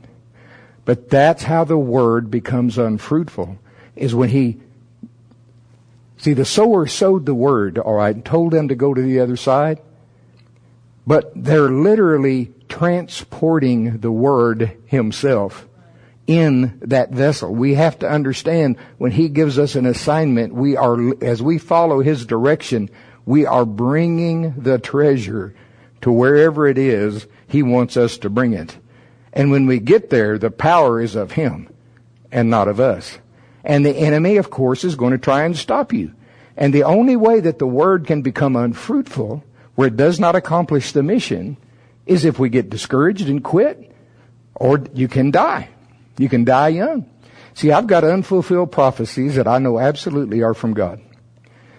But 0.84 1.10
that's 1.10 1.42
how 1.42 1.64
the 1.64 1.76
word 1.76 2.30
becomes 2.30 2.78
unfruitful, 2.78 3.58
is 3.96 4.14
when 4.14 4.28
he 4.28 4.60
See, 6.18 6.32
the 6.32 6.44
sower 6.44 6.86
sowed 6.86 7.26
the 7.26 7.34
word, 7.34 7.78
all 7.78 7.94
right, 7.94 8.14
and 8.14 8.24
told 8.24 8.52
them 8.52 8.68
to 8.68 8.74
go 8.74 8.94
to 8.94 9.02
the 9.02 9.20
other 9.20 9.36
side. 9.36 9.80
But 11.06 11.32
they're 11.36 11.70
literally 11.70 12.52
transporting 12.68 13.98
the 13.98 14.10
word 14.10 14.76
himself 14.86 15.68
in 16.26 16.78
that 16.82 17.10
vessel. 17.10 17.54
We 17.54 17.74
have 17.74 17.98
to 18.00 18.10
understand 18.10 18.76
when 18.98 19.12
he 19.12 19.28
gives 19.28 19.58
us 19.58 19.74
an 19.76 19.86
assignment, 19.86 20.54
we 20.54 20.76
are, 20.76 21.22
as 21.22 21.42
we 21.42 21.58
follow 21.58 22.00
his 22.00 22.26
direction, 22.26 22.88
we 23.24 23.46
are 23.46 23.66
bringing 23.66 24.54
the 24.60 24.78
treasure 24.78 25.54
to 26.00 26.10
wherever 26.10 26.66
it 26.66 26.78
is 26.78 27.26
he 27.48 27.62
wants 27.62 27.96
us 27.96 28.18
to 28.18 28.30
bring 28.30 28.52
it. 28.52 28.76
And 29.32 29.50
when 29.50 29.66
we 29.66 29.78
get 29.78 30.10
there, 30.10 30.38
the 30.38 30.50
power 30.50 31.00
is 31.00 31.14
of 31.14 31.32
him 31.32 31.68
and 32.32 32.50
not 32.50 32.68
of 32.68 32.80
us. 32.80 33.18
And 33.64 33.84
the 33.84 33.96
enemy, 33.96 34.36
of 34.36 34.50
course, 34.50 34.84
is 34.84 34.94
going 34.94 35.12
to 35.12 35.18
try 35.18 35.44
and 35.44 35.56
stop 35.56 35.92
you. 35.92 36.12
And 36.56 36.72
the 36.72 36.84
only 36.84 37.16
way 37.16 37.40
that 37.40 37.58
the 37.58 37.66
word 37.66 38.06
can 38.06 38.22
become 38.22 38.56
unfruitful, 38.56 39.44
where 39.74 39.88
it 39.88 39.96
does 39.96 40.18
not 40.18 40.36
accomplish 40.36 40.92
the 40.92 41.02
mission, 41.02 41.56
is 42.06 42.24
if 42.24 42.38
we 42.38 42.48
get 42.48 42.70
discouraged 42.70 43.28
and 43.28 43.44
quit, 43.44 43.92
or 44.54 44.82
you 44.94 45.08
can 45.08 45.30
die. 45.30 45.68
You 46.16 46.28
can 46.28 46.44
die 46.44 46.68
young. 46.68 47.10
See, 47.54 47.72
I've 47.72 47.86
got 47.86 48.04
unfulfilled 48.04 48.72
prophecies 48.72 49.34
that 49.34 49.48
I 49.48 49.58
know 49.58 49.78
absolutely 49.78 50.42
are 50.42 50.54
from 50.54 50.72
God. 50.72 51.00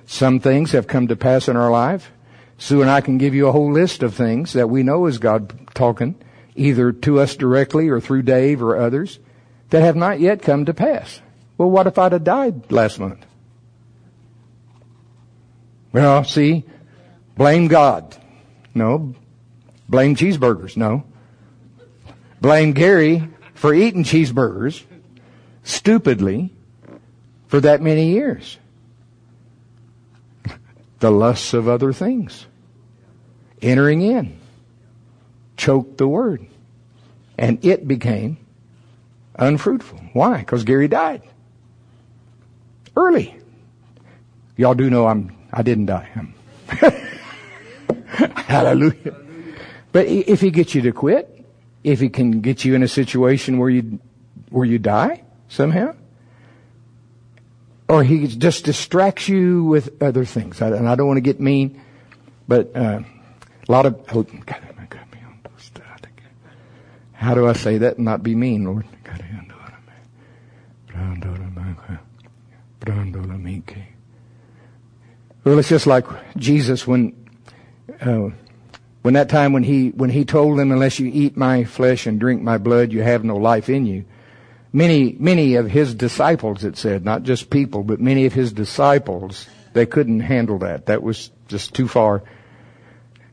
Some 0.05 0.39
things 0.39 0.71
have 0.71 0.87
come 0.87 1.07
to 1.07 1.15
pass 1.15 1.47
in 1.47 1.57
our 1.57 1.71
life. 1.71 2.11
Sue 2.57 2.81
and 2.81 2.89
I 2.89 3.01
can 3.01 3.17
give 3.17 3.35
you 3.35 3.47
a 3.47 3.51
whole 3.51 3.71
list 3.71 4.01
of 4.03 4.15
things 4.15 4.53
that 4.53 4.69
we 4.69 4.83
know 4.83 5.05
is 5.05 5.19
God 5.19 5.73
talking, 5.75 6.15
either 6.55 6.91
to 6.91 7.19
us 7.19 7.35
directly 7.35 7.87
or 7.89 7.99
through 7.99 8.23
Dave 8.23 8.61
or 8.61 8.77
others, 8.77 9.19
that 9.69 9.83
have 9.83 9.95
not 9.95 10.19
yet 10.19 10.41
come 10.41 10.65
to 10.65 10.73
pass. 10.73 11.21
Well, 11.57 11.69
what 11.69 11.87
if 11.87 11.97
I'd 11.97 12.13
have 12.13 12.23
died 12.23 12.71
last 12.71 12.99
month? 12.99 13.25
Well, 15.91 16.23
see, 16.23 16.65
blame 17.35 17.67
God. 17.67 18.15
No. 18.73 19.15
Blame 19.89 20.15
cheeseburgers. 20.15 20.77
No. 20.77 21.03
Blame 22.41 22.73
Gary 22.73 23.27
for 23.53 23.73
eating 23.73 24.03
cheeseburgers 24.03 24.83
stupidly 25.63 26.53
for 27.47 27.59
that 27.61 27.81
many 27.81 28.11
years. 28.11 28.57
The 30.99 31.11
lusts 31.11 31.53
of 31.53 31.67
other 31.67 31.93
things. 31.93 32.47
Entering 33.61 34.01
in. 34.01 34.37
Choked 35.55 35.97
the 35.97 36.07
word. 36.07 36.45
And 37.37 37.63
it 37.63 37.87
became 37.87 38.37
unfruitful. 39.35 39.99
Why? 40.13 40.39
Because 40.39 40.63
Gary 40.63 40.87
died. 40.87 41.21
Early. 42.95 43.35
Y'all 44.55 44.73
do 44.73 44.89
know 44.89 45.07
I'm, 45.07 45.35
I 45.53 45.61
didn't 45.61 45.85
die. 45.85 46.09
Hallelujah. 48.07 49.15
But 49.91 50.07
if 50.07 50.41
he 50.41 50.49
gets 50.49 50.73
you 50.73 50.81
to 50.81 50.91
quit, 50.91 51.45
if 51.83 51.99
he 51.99 52.09
can 52.09 52.41
get 52.41 52.65
you 52.65 52.73
in 52.73 52.81
a 52.83 52.87
situation 52.87 53.59
where 53.59 53.69
you, 53.69 53.99
where 54.49 54.65
you 54.65 54.79
die 54.79 55.23
somehow, 55.47 55.95
or 57.89 58.03
he 58.03 58.27
just 58.27 58.65
distracts 58.65 59.27
you 59.29 59.63
with 59.63 60.01
other 60.01 60.25
things. 60.25 60.61
And 60.61 60.87
I 60.87 60.95
don't 60.95 61.07
want 61.07 61.17
to 61.17 61.21
get 61.21 61.39
mean, 61.39 61.81
but 62.47 62.75
uh, 62.75 63.01
a 63.67 63.71
lot 63.71 63.85
of 63.85 63.99
oh, 64.13 64.25
how 67.13 67.33
do 67.33 67.47
I 67.47 67.53
say 67.53 67.79
that 67.79 67.97
and 67.97 68.05
not 68.05 68.23
be 68.23 68.35
mean, 68.35 68.65
Lord? 68.65 68.85
Well, 75.43 75.59
it's 75.59 75.69
just 75.69 75.87
like 75.87 76.05
Jesus 76.37 76.85
when 76.85 77.15
uh, 78.01 78.29
when 79.07 79.13
that 79.13 79.29
time 79.29 79.53
when 79.53 79.63
he, 79.63 79.91
when 79.91 80.09
he 80.09 80.25
told 80.25 80.59
them, 80.59 80.69
unless 80.69 80.99
you 80.99 81.09
eat 81.13 81.37
my 81.37 81.63
flesh 81.63 82.07
and 82.07 82.19
drink 82.19 82.41
my 82.41 82.57
blood, 82.57 82.91
you 82.91 83.01
have 83.01 83.23
no 83.23 83.37
life 83.37 83.69
in 83.69 83.85
you. 83.85 84.03
Many, 84.77 85.15
many 85.17 85.55
of 85.55 85.71
his 85.71 85.95
disciples, 85.95 86.63
it 86.63 86.77
said, 86.77 87.03
not 87.03 87.23
just 87.23 87.49
people, 87.49 87.81
but 87.81 87.99
many 87.99 88.27
of 88.27 88.33
his 88.33 88.53
disciples, 88.53 89.47
they 89.73 89.87
couldn't 89.87 90.19
handle 90.19 90.59
that. 90.59 90.85
That 90.85 91.01
was 91.01 91.31
just 91.47 91.73
too 91.73 91.87
far. 91.87 92.21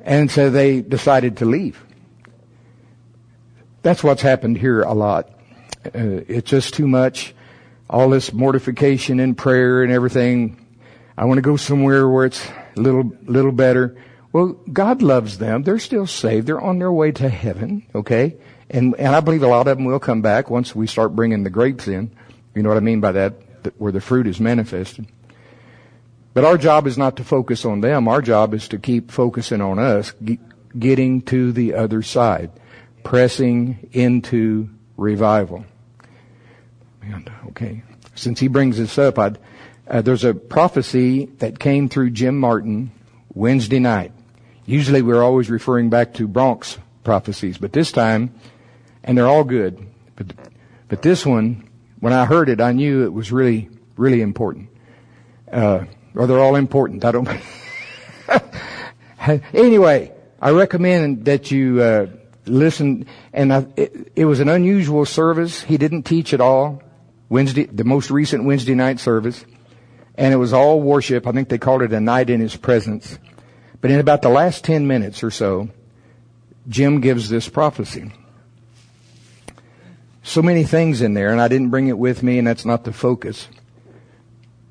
And 0.00 0.30
so 0.30 0.48
they 0.48 0.80
decided 0.80 1.36
to 1.36 1.44
leave. 1.44 1.84
That's 3.82 4.02
what's 4.02 4.22
happened 4.22 4.56
here 4.56 4.80
a 4.80 4.94
lot. 4.94 5.28
Uh, 5.84 6.24
it's 6.28 6.48
just 6.48 6.72
too 6.72 6.88
much. 6.88 7.34
All 7.90 8.08
this 8.08 8.32
mortification 8.32 9.20
and 9.20 9.36
prayer 9.36 9.82
and 9.82 9.92
everything. 9.92 10.66
I 11.14 11.26
want 11.26 11.36
to 11.36 11.42
go 11.42 11.58
somewhere 11.58 12.08
where 12.08 12.24
it's 12.24 12.42
a 12.74 12.80
little, 12.80 13.12
little 13.26 13.52
better. 13.52 13.98
Well, 14.32 14.58
God 14.72 15.02
loves 15.02 15.36
them. 15.36 15.62
They're 15.62 15.78
still 15.78 16.06
saved. 16.06 16.46
They're 16.46 16.58
on 16.58 16.78
their 16.78 16.90
way 16.90 17.12
to 17.12 17.28
heaven, 17.28 17.84
okay? 17.94 18.38
And, 18.70 18.94
and 18.96 19.14
I 19.14 19.20
believe 19.20 19.42
a 19.42 19.46
lot 19.46 19.66
of 19.68 19.76
them 19.76 19.84
will 19.84 19.98
come 20.00 20.22
back 20.22 20.50
once 20.50 20.74
we 20.74 20.86
start 20.86 21.14
bringing 21.14 21.44
the 21.44 21.50
grapes 21.50 21.86
in. 21.86 22.10
You 22.54 22.62
know 22.62 22.68
what 22.68 22.78
I 22.78 22.80
mean 22.80 23.00
by 23.00 23.12
that? 23.12 23.34
Where 23.78 23.92
the 23.92 24.00
fruit 24.00 24.26
is 24.26 24.40
manifested. 24.40 25.06
But 26.32 26.44
our 26.44 26.58
job 26.58 26.86
is 26.86 26.98
not 26.98 27.16
to 27.16 27.24
focus 27.24 27.64
on 27.64 27.80
them. 27.80 28.08
Our 28.08 28.20
job 28.20 28.54
is 28.54 28.68
to 28.68 28.78
keep 28.78 29.10
focusing 29.10 29.60
on 29.60 29.78
us, 29.78 30.12
getting 30.76 31.22
to 31.22 31.52
the 31.52 31.74
other 31.74 32.02
side, 32.02 32.50
pressing 33.04 33.88
into 33.92 34.68
revival. 34.96 35.64
And, 37.02 37.30
okay. 37.48 37.82
Since 38.16 38.40
he 38.40 38.48
brings 38.48 38.78
this 38.78 38.98
up, 38.98 39.18
uh, 39.18 40.02
there's 40.02 40.24
a 40.24 40.34
prophecy 40.34 41.26
that 41.38 41.58
came 41.58 41.88
through 41.88 42.10
Jim 42.10 42.38
Martin 42.38 42.90
Wednesday 43.32 43.78
night. 43.78 44.12
Usually 44.66 45.02
we're 45.02 45.22
always 45.22 45.50
referring 45.50 45.90
back 45.90 46.14
to 46.14 46.26
Bronk's 46.26 46.78
prophecies, 47.02 47.58
but 47.58 47.72
this 47.72 47.92
time, 47.92 48.34
and 49.04 49.16
they're 49.16 49.28
all 49.28 49.44
good, 49.44 49.86
but, 50.16 50.26
but 50.88 51.02
this 51.02 51.24
one, 51.24 51.68
when 52.00 52.12
I 52.12 52.24
heard 52.24 52.48
it, 52.48 52.60
I 52.60 52.72
knew 52.72 53.04
it 53.04 53.12
was 53.12 53.30
really, 53.30 53.70
really 53.96 54.20
important. 54.20 54.70
Uh, 55.50 55.84
or 56.14 56.26
they're 56.26 56.40
all 56.40 56.56
important. 56.56 57.04
I 57.04 57.12
don't. 57.12 57.28
anyway, 59.54 60.12
I 60.40 60.50
recommend 60.50 61.26
that 61.26 61.50
you 61.50 61.80
uh, 61.80 62.06
listen. 62.46 63.06
And 63.32 63.52
I, 63.52 63.66
it, 63.76 64.12
it, 64.16 64.24
was 64.24 64.40
an 64.40 64.48
unusual 64.48 65.04
service. 65.04 65.62
He 65.62 65.76
didn't 65.76 66.04
teach 66.04 66.34
at 66.34 66.40
all. 66.40 66.82
Wednesday, 67.28 67.64
the 67.64 67.84
most 67.84 68.10
recent 68.10 68.44
Wednesday 68.44 68.74
night 68.74 69.00
service, 69.00 69.44
and 70.14 70.32
it 70.32 70.36
was 70.36 70.52
all 70.52 70.80
worship. 70.80 71.26
I 71.26 71.32
think 71.32 71.48
they 71.48 71.58
called 71.58 71.82
it 71.82 71.92
a 71.92 72.00
night 72.00 72.30
in 72.30 72.40
His 72.40 72.56
presence. 72.56 73.18
But 73.80 73.90
in 73.90 73.98
about 73.98 74.22
the 74.22 74.28
last 74.28 74.64
10 74.64 74.86
minutes 74.86 75.22
or 75.22 75.30
so, 75.30 75.68
Jim 76.68 77.00
gives 77.00 77.28
this 77.28 77.48
prophecy. 77.48 78.12
So 80.26 80.40
many 80.40 80.64
things 80.64 81.02
in 81.02 81.12
there, 81.12 81.30
and 81.30 81.40
I 81.40 81.48
didn't 81.48 81.68
bring 81.68 81.88
it 81.88 81.98
with 81.98 82.22
me, 82.22 82.38
and 82.38 82.46
that's 82.46 82.64
not 82.64 82.84
the 82.84 82.94
focus. 82.94 83.46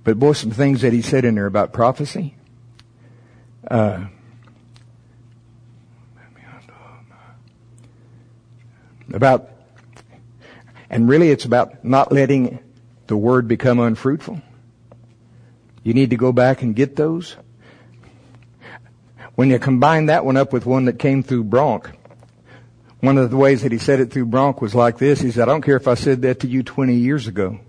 But 0.04 0.18
boy, 0.18 0.34
some 0.34 0.50
things 0.50 0.82
that 0.82 0.94
he 0.94 1.04
said 1.04 1.26
in 1.26 1.36
there 1.36 1.46
about 1.46 1.72
prophecy. 1.72 2.36
Uh, 3.70 4.06
about, 9.14 9.52
and 10.90 11.08
really 11.08 11.30
it's 11.30 11.46
about 11.46 11.86
not 11.86 12.12
letting 12.12 12.58
the 13.06 13.16
word 13.16 13.48
become 13.48 13.80
unfruitful. 13.80 14.42
You 15.84 15.94
need 15.94 16.10
to 16.10 16.18
go 16.18 16.32
back 16.32 16.64
and 16.64 16.76
get 16.76 16.96
those. 16.96 17.36
When 19.36 19.52
you 19.52 19.60
combine 19.60 20.08
that 20.08 20.26
one 20.26 20.36
up 20.36 20.52
with 20.52 20.66
one 20.66 20.86
that 20.86 20.98
came 20.98 21.22
through 21.22 21.44
Bronk, 21.44 21.92
one 23.04 23.18
of 23.18 23.30
the 23.30 23.36
ways 23.36 23.64
that 23.64 23.74
he 23.74 23.78
said 23.80 24.00
it 24.00 24.12
through 24.12 24.28
Bronk 24.28 24.62
was 24.62 24.74
like 24.74 24.98
this. 24.98 25.20
He 25.20 25.30
said, 25.30 25.42
I 25.42 25.52
don't 25.52 25.62
care 25.62 25.76
if 25.76 25.90
I 25.90 25.96
said 25.96 26.22
that 26.22 26.40
to 26.40 26.48
you 26.48 26.64
20 26.64 26.94
years 26.94 27.28
ago 27.28 27.60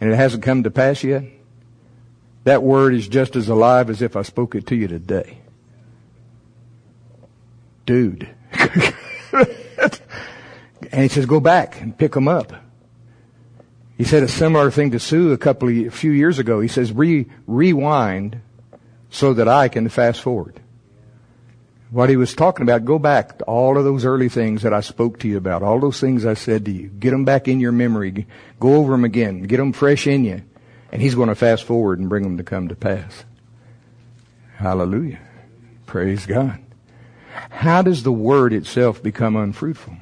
and 0.00 0.10
it 0.10 0.16
hasn't 0.16 0.42
come 0.42 0.62
to 0.62 0.70
pass 0.70 1.04
yet. 1.04 1.24
That 2.44 2.62
word 2.62 2.94
is 2.94 3.06
just 3.06 3.36
as 3.36 3.50
alive 3.50 3.90
as 3.90 4.00
if 4.00 4.16
I 4.16 4.22
spoke 4.22 4.54
it 4.54 4.66
to 4.68 4.74
you 4.74 4.88
today. 4.88 5.36
Dude. 7.84 8.30
and 8.54 8.72
he 10.90 11.08
says, 11.08 11.26
go 11.26 11.40
back 11.40 11.78
and 11.82 11.94
pick 11.94 12.12
them 12.12 12.26
up. 12.26 12.54
He 13.98 14.04
said 14.04 14.22
a 14.22 14.28
similar 14.28 14.70
thing 14.70 14.92
to 14.92 14.98
Sue 14.98 15.32
a 15.32 15.36
couple 15.36 15.68
of, 15.68 15.76
a 15.86 15.90
few 15.90 16.12
years 16.12 16.38
ago. 16.38 16.60
He 16.60 16.68
says, 16.68 16.92
Re, 16.92 17.26
rewind 17.46 18.40
so 19.10 19.34
that 19.34 19.48
I 19.48 19.68
can 19.68 19.90
fast 19.90 20.22
forward. 20.22 20.62
What 21.90 22.08
he 22.08 22.16
was 22.16 22.34
talking 22.34 22.62
about, 22.62 22.84
go 22.84 23.00
back 23.00 23.38
to 23.38 23.44
all 23.44 23.76
of 23.76 23.84
those 23.84 24.04
early 24.04 24.28
things 24.28 24.62
that 24.62 24.72
I 24.72 24.80
spoke 24.80 25.18
to 25.20 25.28
you 25.28 25.36
about, 25.36 25.64
all 25.64 25.80
those 25.80 25.98
things 25.98 26.24
I 26.24 26.34
said 26.34 26.64
to 26.66 26.70
you. 26.70 26.88
Get 26.88 27.10
them 27.10 27.24
back 27.24 27.48
in 27.48 27.58
your 27.58 27.72
memory. 27.72 28.26
Go 28.60 28.76
over 28.76 28.92
them 28.92 29.04
again. 29.04 29.42
Get 29.42 29.56
them 29.56 29.72
fresh 29.72 30.06
in 30.06 30.24
you. 30.24 30.42
And 30.92 31.02
he's 31.02 31.16
going 31.16 31.28
to 31.28 31.34
fast 31.34 31.64
forward 31.64 31.98
and 31.98 32.08
bring 32.08 32.22
them 32.22 32.36
to 32.36 32.44
come 32.44 32.68
to 32.68 32.76
pass. 32.76 33.24
Hallelujah. 34.56 35.18
Praise 35.86 36.26
God. 36.26 36.60
How 37.50 37.82
does 37.82 38.04
the 38.04 38.12
word 38.12 38.52
itself 38.52 39.02
become 39.02 39.34
unfruitful? 39.34 39.96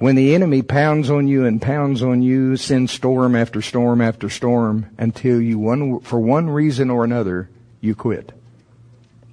When 0.00 0.16
the 0.16 0.34
enemy 0.34 0.62
pounds 0.62 1.10
on 1.10 1.28
you 1.28 1.44
and 1.46 1.60
pounds 1.60 2.02
on 2.02 2.20
you, 2.22 2.56
sends 2.56 2.92
storm 2.92 3.34
after 3.34 3.62
storm 3.62 4.00
after 4.00 4.28
storm 4.28 4.90
until 4.98 5.40
you 5.40 5.58
one, 5.58 6.00
for 6.00 6.20
one 6.20 6.50
reason 6.50 6.90
or 6.90 7.04
another, 7.04 7.48
you 7.80 7.94
quit. 7.94 8.32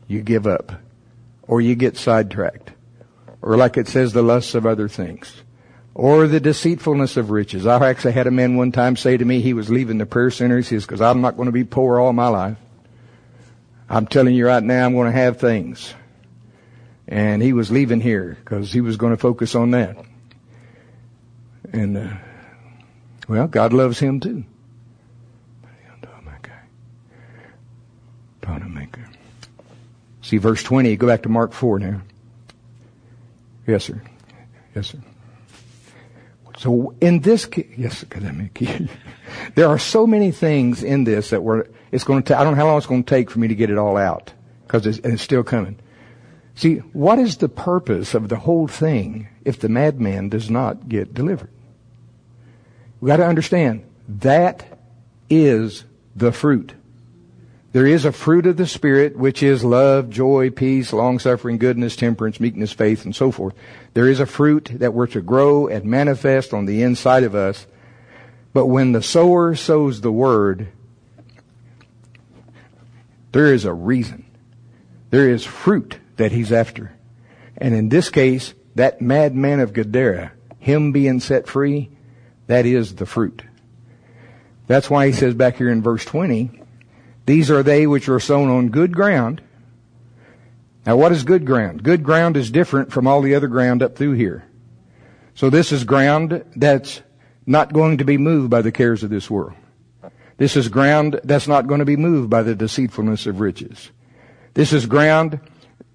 You 0.07 0.21
give 0.21 0.47
up. 0.47 0.81
Or 1.47 1.61
you 1.61 1.75
get 1.75 1.97
sidetracked. 1.97 2.71
Or 3.41 3.57
like 3.57 3.77
it 3.77 3.87
says, 3.87 4.13
the 4.13 4.23
lusts 4.23 4.55
of 4.55 4.65
other 4.65 4.87
things. 4.87 5.43
Or 5.93 6.27
the 6.27 6.39
deceitfulness 6.39 7.15
of 7.15 7.29
riches. 7.29 7.65
I 7.65 7.87
actually 7.87 8.13
had 8.13 8.27
a 8.27 8.31
man 8.31 8.57
one 8.57 8.71
time 8.71 8.95
say 8.95 9.17
to 9.17 9.23
me, 9.23 9.41
he 9.41 9.53
was 9.53 9.69
leaving 9.69 9.97
the 9.97 10.05
prayer 10.05 10.31
center. 10.31 10.57
He 10.57 10.63
says, 10.63 10.85
cause 10.85 11.01
I'm 11.01 11.21
not 11.21 11.37
going 11.37 11.45
to 11.45 11.51
be 11.51 11.63
poor 11.63 11.99
all 11.99 12.11
my 12.11 12.27
life. 12.27 12.57
I'm 13.87 14.07
telling 14.07 14.33
you 14.33 14.47
right 14.47 14.63
now, 14.63 14.85
I'm 14.85 14.93
going 14.93 15.11
to 15.11 15.17
have 15.17 15.39
things. 15.39 15.93
And 17.07 17.41
he 17.41 17.53
was 17.53 17.69
leaving 17.69 18.01
here 18.01 18.37
because 18.43 18.73
he 18.73 18.81
was 18.81 18.97
going 18.97 19.13
to 19.13 19.17
focus 19.17 19.53
on 19.53 19.71
that. 19.71 19.97
And, 21.71 21.97
uh, 21.97 22.13
well, 23.27 23.47
God 23.47 23.73
loves 23.73 23.99
him 23.99 24.19
too. 24.19 24.43
See 30.25 30.37
verse 30.37 30.63
20. 30.63 30.95
Go 30.95 31.05
back 31.05 31.21
to 31.21 31.29
Mark 31.29 31.53
4 31.53 31.77
now. 31.77 32.01
Yes, 33.67 33.83
sir. 33.83 34.01
Yes, 34.73 34.87
sir. 34.87 34.97
So 36.57 36.95
in 36.99 37.19
this, 37.19 37.47
yes, 37.77 38.01
academic. 38.01 38.59
there 39.55 39.67
are 39.67 39.77
so 39.77 40.07
many 40.07 40.31
things 40.31 40.81
in 40.81 41.03
this 41.03 41.29
that 41.29 41.43
we're, 41.43 41.67
it's 41.91 42.03
going 42.03 42.23
to, 42.23 42.39
I 42.39 42.43
don't 42.43 42.53
know 42.53 42.57
how 42.57 42.65
long 42.65 42.77
it's 42.79 42.87
going 42.87 43.03
to 43.03 43.09
take 43.09 43.29
for 43.29 43.37
me 43.37 43.49
to 43.49 43.53
get 43.53 43.69
it 43.69 43.77
all 43.77 43.97
out. 43.97 44.33
Cause 44.67 44.87
it's, 44.87 44.97
it's 45.03 45.21
still 45.21 45.43
coming. 45.43 45.77
See, 46.55 46.77
what 46.77 47.19
is 47.19 47.37
the 47.37 47.49
purpose 47.49 48.15
of 48.15 48.27
the 48.27 48.37
whole 48.37 48.67
thing 48.67 49.27
if 49.43 49.59
the 49.59 49.69
madman 49.69 50.29
does 50.29 50.49
not 50.49 50.89
get 50.89 51.13
delivered? 51.13 51.51
We 52.99 53.09
got 53.09 53.17
to 53.17 53.27
understand 53.27 53.83
that 54.07 54.79
is 55.29 55.83
the 56.15 56.31
fruit. 56.31 56.73
There 57.75 57.85
is 57.85 58.05
a 58.05 58.13
fruit 58.13 58.45
of 58.45 58.55
the 58.55 58.67
Spirit, 58.67 59.17
which 59.17 59.43
is 59.43 59.65
love, 59.65 60.09
joy, 60.09 60.49
peace, 60.49 60.93
long-suffering, 60.93 61.57
goodness, 61.57 61.97
temperance, 61.97 62.39
meekness, 62.39 62.71
faith, 62.71 63.03
and 63.03 63.13
so 63.13 63.31
forth. 63.31 63.53
There 63.93 64.07
is 64.07 64.21
a 64.21 64.25
fruit 64.25 64.71
that 64.75 64.93
we're 64.93 65.07
to 65.07 65.19
grow 65.19 65.67
and 65.67 65.83
manifest 65.83 66.53
on 66.53 66.67
the 66.67 66.83
inside 66.83 67.23
of 67.23 67.35
us. 67.35 67.67
But 68.53 68.67
when 68.67 68.93
the 68.93 69.03
sower 69.03 69.55
sows 69.55 69.99
the 69.99 70.11
word, 70.13 70.69
there 73.33 73.53
is 73.53 73.65
a 73.65 73.73
reason. 73.73 74.23
There 75.09 75.29
is 75.29 75.43
fruit 75.43 75.99
that 76.15 76.31
he's 76.31 76.53
after. 76.53 76.93
And 77.57 77.75
in 77.75 77.89
this 77.89 78.09
case, 78.09 78.53
that 78.75 79.01
madman 79.01 79.59
of 79.59 79.73
Gadara, 79.73 80.31
him 80.59 80.93
being 80.93 81.19
set 81.19 81.45
free, 81.45 81.89
that 82.47 82.65
is 82.65 82.95
the 82.95 83.05
fruit. 83.05 83.43
That's 84.65 84.89
why 84.89 85.07
he 85.07 85.11
says 85.11 85.33
back 85.33 85.57
here 85.57 85.69
in 85.69 85.81
verse 85.81 86.05
20, 86.05 86.61
these 87.25 87.49
are 87.49 87.63
they 87.63 87.87
which 87.87 88.07
are 88.09 88.19
sown 88.19 88.49
on 88.49 88.69
good 88.69 88.93
ground. 88.93 89.41
Now 90.85 90.97
what 90.97 91.11
is 91.11 91.23
good 91.23 91.45
ground? 91.45 91.83
Good 91.83 92.03
ground 92.03 92.37
is 92.37 92.51
different 92.51 92.91
from 92.91 93.07
all 93.07 93.21
the 93.21 93.35
other 93.35 93.47
ground 93.47 93.81
up 93.81 93.95
through 93.95 94.13
here. 94.13 94.45
So 95.33 95.49
this 95.49 95.71
is 95.71 95.83
ground 95.83 96.45
that's 96.55 97.01
not 97.45 97.73
going 97.73 97.97
to 97.97 98.05
be 98.05 98.17
moved 98.17 98.49
by 98.49 98.61
the 98.61 98.71
cares 98.71 99.03
of 99.03 99.09
this 99.09 99.29
world. 99.29 99.53
This 100.37 100.55
is 100.55 100.67
ground 100.67 101.19
that's 101.23 101.47
not 101.47 101.67
going 101.67 101.79
to 101.79 101.85
be 101.85 101.95
moved 101.95 102.29
by 102.29 102.43
the 102.43 102.55
deceitfulness 102.55 103.25
of 103.25 103.39
riches. 103.39 103.91
This 104.53 104.73
is 104.73 104.85
ground 104.85 105.39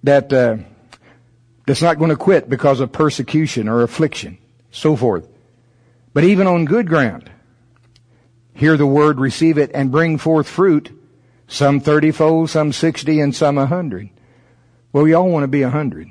that 0.03 0.33
uh, 0.33 0.59
that's 1.67 1.83
not 1.83 1.99
going 1.99 2.11
to 2.11 2.17
quit 2.17 2.49
because 2.49 2.81
of 2.81 2.93
persecution 2.93 3.69
or 3.69 3.83
affliction, 3.83 4.39
so 4.71 4.97
forth. 4.97 5.29
But 6.13 6.25
even 6.25 6.47
on 6.47 6.65
good 6.65 6.89
ground, 6.89 7.31
hear 8.55 8.77
the 8.77 8.87
word, 8.87 9.21
receive 9.21 9.59
it, 9.59 9.71
and 9.75 9.93
bring 9.93 10.19
forth 10.19 10.49
fruit, 10.49 10.91
some 11.51 11.81
thirty-fold, 11.81 12.49
some 12.49 12.73
sixty, 12.73 13.21
and 13.21 13.35
some 13.35 13.59
a 13.59 13.67
hundred. 13.67 14.09
Well, 14.93 15.05
we 15.05 15.13
all 15.13 15.29
want 15.29 15.45
to 15.45 15.49
be 15.49 15.63
a 15.63 15.71
hundred. 15.71 16.09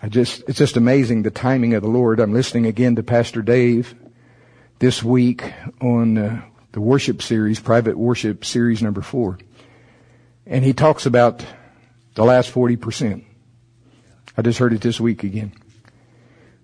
I 0.00 0.08
just, 0.08 0.44
it's 0.48 0.58
just 0.58 0.76
amazing 0.76 1.22
the 1.22 1.30
timing 1.30 1.74
of 1.74 1.82
the 1.82 1.88
Lord. 1.88 2.20
I'm 2.20 2.32
listening 2.32 2.66
again 2.66 2.96
to 2.96 3.02
Pastor 3.02 3.42
Dave 3.42 3.96
this 4.78 5.02
week 5.02 5.52
on 5.80 6.16
uh, 6.16 6.42
the 6.70 6.80
worship 6.80 7.20
series, 7.20 7.58
private 7.58 7.98
worship 7.98 8.44
series 8.44 8.80
number 8.80 9.02
four. 9.02 9.38
And 10.46 10.64
he 10.64 10.72
talks 10.72 11.04
about 11.04 11.44
the 12.14 12.24
last 12.24 12.52
40%. 12.52 13.24
I 14.36 14.42
just 14.42 14.60
heard 14.60 14.72
it 14.72 14.80
this 14.80 15.00
week 15.00 15.24
again. 15.24 15.52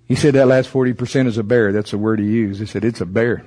He 0.07 0.15
said 0.15 0.35
that 0.35 0.47
last 0.47 0.71
40% 0.71 1.27
is 1.27 1.37
a 1.37 1.43
bear. 1.43 1.73
That's 1.73 1.91
the 1.91 1.99
word 1.99 2.21
he 2.21 2.27
used. 2.27 2.61
He 2.61 2.67
said 2.67 2.85
it's 2.85 3.01
a 3.01 3.07
bear. 3.07 3.45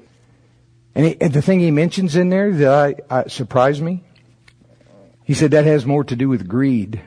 And, 0.97 1.05
he, 1.05 1.21
and 1.21 1.31
the 1.31 1.43
thing 1.43 1.59
he 1.59 1.69
mentions 1.69 2.15
in 2.15 2.29
there 2.29 2.51
that 2.51 3.05
I, 3.11 3.19
I, 3.19 3.27
surprised 3.27 3.83
me, 3.83 4.03
he 5.23 5.35
said 5.35 5.51
that 5.51 5.63
has 5.63 5.85
more 5.85 6.03
to 6.03 6.15
do 6.15 6.27
with 6.27 6.47
greed 6.47 6.99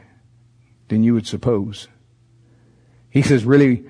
than 0.87 1.03
you 1.03 1.15
would 1.15 1.27
suppose. 1.27 1.89
He 3.11 3.23
says 3.23 3.45
really, 3.45 3.85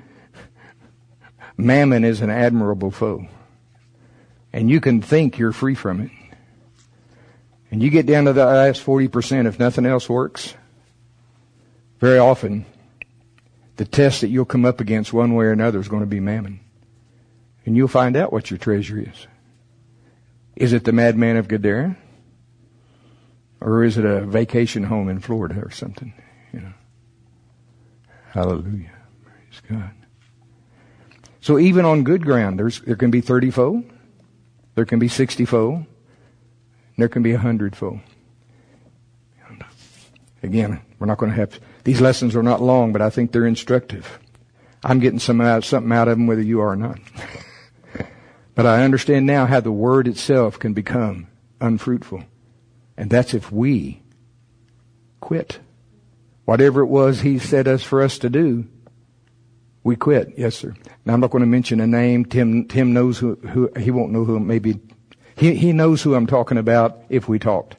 mammon 1.58 2.04
is 2.04 2.22
an 2.22 2.30
admirable 2.30 2.90
foe. 2.90 3.28
And 4.54 4.70
you 4.70 4.80
can 4.80 5.02
think 5.02 5.36
you're 5.36 5.52
free 5.52 5.74
from 5.74 6.00
it. 6.00 6.10
And 7.70 7.82
you 7.82 7.90
get 7.90 8.06
down 8.06 8.24
to 8.24 8.32
the 8.32 8.46
last 8.46 8.82
40%, 8.82 9.46
if 9.46 9.58
nothing 9.58 9.84
else 9.84 10.08
works, 10.08 10.54
very 11.98 12.18
often 12.18 12.64
the 13.76 13.84
test 13.84 14.22
that 14.22 14.28
you'll 14.28 14.46
come 14.46 14.64
up 14.64 14.80
against 14.80 15.12
one 15.12 15.34
way 15.34 15.44
or 15.44 15.52
another 15.52 15.78
is 15.78 15.88
going 15.88 16.00
to 16.00 16.06
be 16.06 16.20
mammon. 16.20 16.60
And 17.66 17.76
you'll 17.76 17.86
find 17.86 18.16
out 18.16 18.32
what 18.32 18.50
your 18.50 18.56
treasure 18.56 18.98
is. 18.98 19.26
Is 20.60 20.74
it 20.74 20.84
the 20.84 20.92
madman 20.92 21.38
of 21.38 21.48
Gadara? 21.48 21.96
Or 23.62 23.82
is 23.82 23.96
it 23.96 24.04
a 24.04 24.20
vacation 24.20 24.84
home 24.84 25.08
in 25.08 25.18
Florida 25.18 25.58
or 25.58 25.70
something? 25.70 26.12
You 26.52 26.60
know. 26.60 26.72
Hallelujah. 28.28 28.92
Praise 29.24 29.62
God. 29.66 29.92
So 31.40 31.58
even 31.58 31.86
on 31.86 32.04
good 32.04 32.26
ground, 32.26 32.58
there's, 32.58 32.82
there 32.82 32.94
can 32.94 33.10
be 33.10 33.22
30 33.22 33.50
fold. 33.50 33.84
There 34.74 34.84
can 34.84 34.98
be 34.98 35.08
60 35.08 35.46
fold. 35.46 35.86
There 36.98 37.08
can 37.08 37.22
be 37.22 37.32
a 37.32 37.38
hundred 37.38 37.74
fold. 37.74 38.00
Again, 40.42 40.82
we're 40.98 41.06
not 41.06 41.16
going 41.16 41.32
to 41.32 41.36
have 41.36 41.58
these 41.84 42.02
lessons 42.02 42.36
are 42.36 42.42
not 42.42 42.60
long, 42.60 42.92
but 42.92 43.00
I 43.00 43.08
think 43.08 43.32
they're 43.32 43.46
instructive. 43.46 44.18
I'm 44.84 45.00
getting 45.00 45.18
some 45.18 45.40
out, 45.40 45.64
something 45.64 45.92
out 45.92 46.08
of 46.08 46.18
them 46.18 46.26
whether 46.26 46.42
you 46.42 46.60
are 46.60 46.72
or 46.72 46.76
not. 46.76 46.98
but 48.60 48.66
I 48.66 48.82
understand 48.82 49.24
now 49.24 49.46
how 49.46 49.60
the 49.60 49.72
word 49.72 50.06
itself 50.06 50.58
can 50.58 50.74
become 50.74 51.28
unfruitful. 51.62 52.24
And 52.94 53.08
that's 53.08 53.32
if 53.32 53.50
we 53.50 54.02
quit. 55.18 55.60
Whatever 56.44 56.82
it 56.82 56.88
was 56.88 57.22
he 57.22 57.38
set 57.38 57.66
us 57.66 57.82
for 57.82 58.02
us 58.02 58.18
to 58.18 58.28
do, 58.28 58.66
we 59.82 59.96
quit. 59.96 60.34
Yes, 60.36 60.56
sir. 60.56 60.74
Now 61.06 61.14
I'm 61.14 61.20
not 61.20 61.30
going 61.30 61.40
to 61.40 61.46
mention 61.46 61.80
a 61.80 61.86
name. 61.86 62.26
Tim, 62.26 62.68
Tim 62.68 62.92
knows 62.92 63.16
who, 63.16 63.36
who 63.36 63.70
he 63.78 63.90
won't 63.90 64.12
know 64.12 64.26
who 64.26 64.38
maybe, 64.38 64.78
he, 65.36 65.54
he 65.54 65.72
knows 65.72 66.02
who 66.02 66.14
I'm 66.14 66.26
talking 66.26 66.58
about 66.58 67.02
if 67.08 67.30
we 67.30 67.38
talked. 67.38 67.76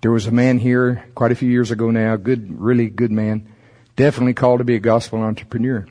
There 0.00 0.12
was 0.12 0.26
a 0.26 0.32
man 0.32 0.58
here 0.58 1.04
quite 1.14 1.32
a 1.32 1.34
few 1.34 1.50
years 1.50 1.70
ago 1.70 1.90
now, 1.90 2.16
good, 2.16 2.58
really 2.58 2.88
good 2.88 3.12
man, 3.12 3.46
definitely 3.96 4.32
called 4.32 4.60
to 4.60 4.64
be 4.64 4.76
a 4.76 4.80
gospel 4.80 5.18
entrepreneur. 5.18 5.86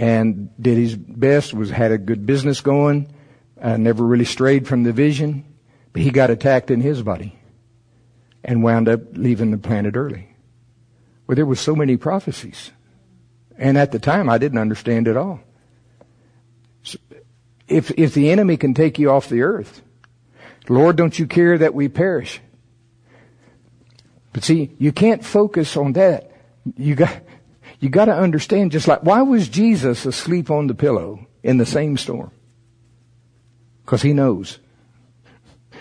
And 0.00 0.48
did 0.58 0.78
his 0.78 0.96
best, 0.96 1.52
was, 1.52 1.68
had 1.68 1.92
a 1.92 1.98
good 1.98 2.24
business 2.24 2.62
going, 2.62 3.12
uh, 3.60 3.76
never 3.76 4.02
really 4.02 4.24
strayed 4.24 4.66
from 4.66 4.82
the 4.82 4.92
vision, 4.92 5.44
but 5.92 6.00
he 6.00 6.10
got 6.10 6.30
attacked 6.30 6.70
in 6.70 6.80
his 6.80 7.02
body 7.02 7.38
and 8.42 8.62
wound 8.62 8.88
up 8.88 9.00
leaving 9.12 9.50
the 9.50 9.58
planet 9.58 9.96
early. 9.96 10.34
Well, 11.26 11.36
there 11.36 11.44
were 11.44 11.54
so 11.54 11.76
many 11.76 11.98
prophecies. 11.98 12.70
And 13.58 13.76
at 13.76 13.92
the 13.92 13.98
time, 13.98 14.30
I 14.30 14.38
didn't 14.38 14.56
understand 14.56 15.06
it 15.06 15.18
all. 15.18 15.40
So 16.82 16.96
if, 17.68 17.90
if 17.98 18.14
the 18.14 18.30
enemy 18.30 18.56
can 18.56 18.72
take 18.72 18.98
you 18.98 19.10
off 19.10 19.28
the 19.28 19.42
earth, 19.42 19.82
Lord, 20.70 20.96
don't 20.96 21.18
you 21.18 21.26
care 21.26 21.58
that 21.58 21.74
we 21.74 21.88
perish? 21.88 22.40
But 24.32 24.44
see, 24.44 24.74
you 24.78 24.92
can't 24.92 25.22
focus 25.22 25.76
on 25.76 25.92
that. 25.92 26.30
You 26.78 26.94
got, 26.94 27.14
you 27.80 27.88
got 27.88 28.04
to 28.04 28.14
understand 28.14 28.72
just 28.72 28.86
like, 28.86 29.02
why 29.02 29.22
was 29.22 29.48
Jesus 29.48 30.04
asleep 30.04 30.50
on 30.50 30.66
the 30.66 30.74
pillow 30.74 31.26
in 31.42 31.56
the 31.56 31.66
same 31.66 31.96
storm? 31.96 32.30
Because 33.84 34.02
he 34.02 34.12
knows. 34.12 34.58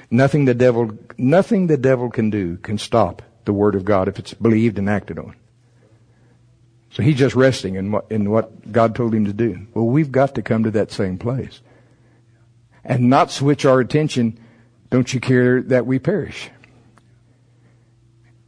Nothing 0.10 0.46
the 0.46 0.54
devil, 0.54 0.98
nothing 1.18 1.68
the 1.68 1.78
devil 1.78 2.10
can 2.10 2.30
do 2.30 2.58
can 2.58 2.78
stop 2.78 3.22
the 3.46 3.54
word 3.54 3.76
of 3.76 3.86
God 3.86 4.08
if 4.08 4.18
it's 4.18 4.34
believed 4.34 4.80
and 4.80 4.90
acted 4.90 5.20
on. 5.20 5.36
So 6.92 7.04
he's 7.04 7.18
just 7.18 7.36
resting 7.36 7.76
in 7.76 7.92
what, 7.92 8.06
in 8.10 8.32
what 8.32 8.72
God 8.72 8.96
told 8.96 9.14
him 9.14 9.26
to 9.26 9.34
do. 9.34 9.68
Well, 9.74 9.86
we've 9.86 10.12
got 10.12 10.36
to 10.36 10.42
come 10.42 10.64
to 10.64 10.72
that 10.72 10.92
same 10.92 11.18
place. 11.18 11.62
And 12.84 13.10
not 13.10 13.30
switch 13.30 13.66
our 13.66 13.80
attention, 13.80 14.40
don't 14.90 15.14
you 15.14 15.20
care 15.20 15.62
that 15.64 15.86
we 15.86 16.00
perish? 16.00 16.50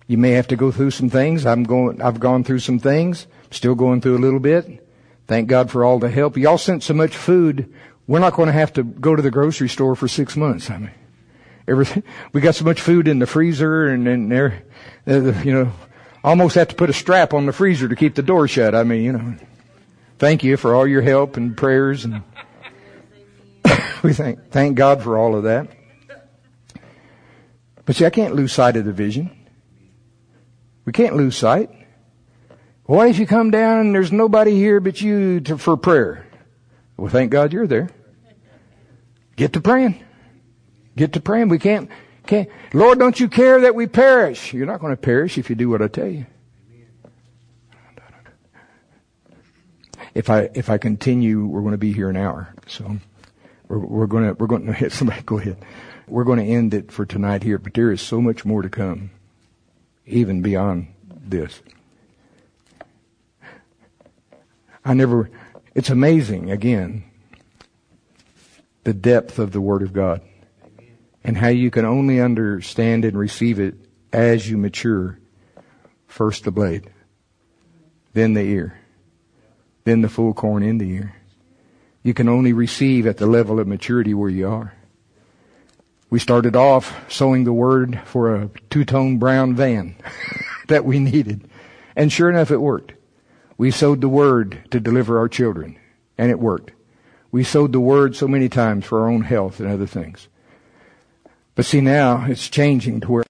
You 0.07 0.17
may 0.17 0.31
have 0.31 0.47
to 0.47 0.55
go 0.55 0.71
through 0.71 0.91
some 0.91 1.09
things. 1.09 1.45
I'm 1.45 1.63
going, 1.63 2.01
I've 2.01 2.19
gone 2.19 2.43
through 2.43 2.59
some 2.59 2.79
things. 2.79 3.27
Still 3.51 3.75
going 3.75 4.01
through 4.01 4.17
a 4.17 4.19
little 4.19 4.39
bit. 4.39 4.87
Thank 5.27 5.47
God 5.47 5.69
for 5.69 5.85
all 5.85 5.99
the 5.99 6.09
help. 6.09 6.37
Y'all 6.37 6.57
sent 6.57 6.83
so 6.83 6.93
much 6.93 7.15
food. 7.15 7.71
We're 8.07 8.19
not 8.19 8.33
going 8.33 8.47
to 8.47 8.53
have 8.53 8.73
to 8.73 8.83
go 8.83 9.15
to 9.15 9.21
the 9.21 9.31
grocery 9.31 9.69
store 9.69 9.95
for 9.95 10.07
six 10.07 10.35
months. 10.35 10.69
I 10.69 10.77
mean, 10.77 10.91
everything, 11.67 12.03
we 12.33 12.41
got 12.41 12.55
so 12.55 12.65
much 12.65 12.81
food 12.81 13.07
in 13.07 13.19
the 13.19 13.27
freezer 13.27 13.87
and, 13.87 14.07
and 14.07 14.31
there, 14.31 14.63
uh, 15.07 15.33
you 15.43 15.53
know, 15.53 15.71
almost 16.23 16.55
have 16.55 16.69
to 16.69 16.75
put 16.75 16.89
a 16.89 16.93
strap 16.93 17.33
on 17.33 17.45
the 17.45 17.53
freezer 17.53 17.87
to 17.87 17.95
keep 17.95 18.15
the 18.15 18.23
door 18.23 18.47
shut. 18.47 18.73
I 18.73 18.83
mean, 18.83 19.03
you 19.03 19.13
know, 19.13 19.35
thank 20.17 20.43
you 20.43 20.57
for 20.57 20.73
all 20.75 20.87
your 20.87 21.01
help 21.01 21.37
and 21.37 21.55
prayers 21.55 22.05
and 22.05 22.23
we 24.03 24.13
thank, 24.13 24.49
thank 24.49 24.75
God 24.75 25.03
for 25.03 25.17
all 25.17 25.35
of 25.35 25.43
that. 25.43 25.67
But 27.85 27.95
see, 27.95 28.05
I 28.05 28.09
can't 28.09 28.35
lose 28.35 28.53
sight 28.53 28.77
of 28.77 28.85
the 28.85 28.93
vision. 28.93 29.31
We 30.85 30.93
can't 30.93 31.15
lose 31.15 31.35
sight. 31.35 31.69
What 32.91 33.07
if 33.07 33.19
you 33.19 33.25
come 33.25 33.51
down 33.51 33.79
and 33.79 33.95
there's 33.95 34.11
nobody 34.11 34.51
here 34.51 34.81
but 34.81 34.99
you 34.99 35.39
to, 35.39 35.57
for 35.57 35.77
prayer? 35.77 36.27
Well, 36.97 37.07
thank 37.07 37.31
God 37.31 37.53
you're 37.53 37.65
there. 37.65 37.89
Get 39.37 39.53
to 39.53 39.61
praying. 39.61 40.03
Get 40.97 41.13
to 41.13 41.21
praying. 41.21 41.47
We 41.47 41.57
can't, 41.57 41.89
can't, 42.27 42.49
Lord, 42.73 42.99
don't 42.99 43.17
you 43.17 43.29
care 43.29 43.61
that 43.61 43.75
we 43.75 43.87
perish? 43.87 44.53
You're 44.53 44.65
not 44.65 44.81
going 44.81 44.91
to 44.91 45.01
perish 45.01 45.37
if 45.37 45.49
you 45.49 45.55
do 45.55 45.69
what 45.69 45.81
I 45.81 45.87
tell 45.87 46.09
you. 46.09 46.25
If 50.13 50.29
I, 50.29 50.49
if 50.53 50.69
I 50.69 50.77
continue, 50.77 51.45
we're 51.45 51.61
going 51.61 51.71
to 51.71 51.77
be 51.77 51.93
here 51.93 52.09
an 52.09 52.17
hour. 52.17 52.53
So 52.67 52.97
we're, 53.69 53.79
we're 53.79 54.07
going 54.07 54.25
to, 54.25 54.33
we're 54.33 54.47
going 54.47 54.65
to 54.65 54.73
hit 54.73 54.91
somebody, 54.91 55.21
go 55.21 55.39
ahead. 55.39 55.65
We're 56.09 56.25
going 56.25 56.39
to 56.39 56.45
end 56.45 56.73
it 56.73 56.91
for 56.91 57.05
tonight 57.05 57.43
here, 57.43 57.57
but 57.57 57.73
there 57.73 57.89
is 57.89 58.01
so 58.01 58.19
much 58.19 58.43
more 58.43 58.61
to 58.61 58.69
come, 58.69 59.11
even 60.05 60.41
beyond 60.41 60.93
this. 61.07 61.61
I 64.83 64.93
never, 64.93 65.29
it's 65.75 65.89
amazing, 65.89 66.49
again, 66.51 67.03
the 68.83 68.93
depth 68.93 69.39
of 69.39 69.51
the 69.51 69.61
Word 69.61 69.83
of 69.83 69.93
God 69.93 70.21
and 71.23 71.37
how 71.37 71.49
you 71.49 71.69
can 71.69 71.85
only 71.85 72.19
understand 72.19 73.05
and 73.05 73.17
receive 73.17 73.59
it 73.59 73.75
as 74.11 74.49
you 74.49 74.57
mature. 74.57 75.19
First 76.07 76.43
the 76.43 76.51
blade, 76.51 76.89
then 78.13 78.33
the 78.33 78.41
ear, 78.41 78.77
then 79.85 80.01
the 80.01 80.09
full 80.09 80.33
corn 80.33 80.61
in 80.63 80.77
the 80.77 80.89
ear. 80.89 81.15
You 82.03 82.13
can 82.13 82.27
only 82.27 82.51
receive 82.51 83.05
at 83.07 83.17
the 83.17 83.27
level 83.27 83.59
of 83.59 83.67
maturity 83.67 84.13
where 84.13 84.29
you 84.29 84.49
are. 84.49 84.73
We 86.09 86.19
started 86.19 86.55
off 86.57 87.09
sowing 87.09 87.45
the 87.45 87.53
word 87.53 88.01
for 88.05 88.35
a 88.35 88.49
two-tone 88.69 89.19
brown 89.19 89.55
van 89.55 89.95
that 90.67 90.83
we 90.83 90.99
needed. 90.99 91.49
And 91.95 92.11
sure 92.11 92.29
enough, 92.29 92.51
it 92.51 92.57
worked. 92.57 92.93
We 93.61 93.69
sowed 93.69 94.01
the 94.01 94.09
word 94.09 94.63
to 94.71 94.79
deliver 94.79 95.19
our 95.19 95.29
children, 95.29 95.77
and 96.17 96.31
it 96.31 96.39
worked. 96.39 96.71
We 97.31 97.43
sowed 97.43 97.73
the 97.73 97.79
word 97.79 98.15
so 98.15 98.27
many 98.27 98.49
times 98.49 98.85
for 98.85 99.01
our 99.01 99.07
own 99.07 99.21
health 99.21 99.59
and 99.59 99.69
other 99.69 99.85
things. 99.85 100.27
But 101.53 101.65
see 101.65 101.79
now 101.79 102.25
it's 102.27 102.49
changing 102.49 103.01
to 103.01 103.11
where 103.11 103.23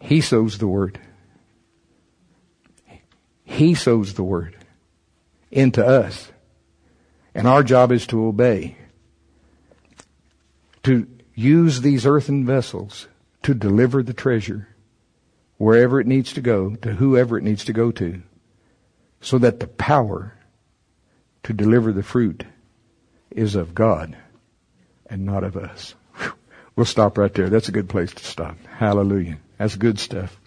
he 0.00 0.20
sows 0.20 0.58
the 0.58 0.66
word. 0.66 0.98
He 3.44 3.74
sows 3.74 4.14
the 4.14 4.24
word 4.24 4.56
into 5.52 5.86
us. 5.86 6.32
And 7.36 7.46
our 7.46 7.62
job 7.62 7.92
is 7.92 8.04
to 8.08 8.26
obey. 8.26 8.76
To 10.82 11.06
use 11.36 11.82
these 11.82 12.04
earthen 12.04 12.44
vessels 12.44 13.06
to 13.44 13.54
deliver 13.54 14.02
the 14.02 14.12
treasure 14.12 14.67
wherever 15.58 16.00
it 16.00 16.06
needs 16.06 16.32
to 16.32 16.40
go, 16.40 16.74
to 16.76 16.94
whoever 16.94 17.36
it 17.36 17.44
needs 17.44 17.64
to 17.66 17.72
go 17.72 17.90
to, 17.92 18.22
so 19.20 19.36
that 19.38 19.60
the 19.60 19.66
power 19.66 20.38
to 21.42 21.52
deliver 21.52 21.92
the 21.92 22.02
fruit 22.02 22.44
is 23.30 23.54
of 23.54 23.74
God 23.74 24.16
and 25.06 25.26
not 25.26 25.44
of 25.44 25.56
us. 25.56 25.94
We'll 26.76 26.86
stop 26.86 27.18
right 27.18 27.32
there. 27.34 27.50
That's 27.50 27.68
a 27.68 27.72
good 27.72 27.88
place 27.88 28.12
to 28.12 28.24
stop. 28.24 28.56
Hallelujah. 28.76 29.38
That's 29.58 29.74
good 29.74 29.98
stuff. 29.98 30.40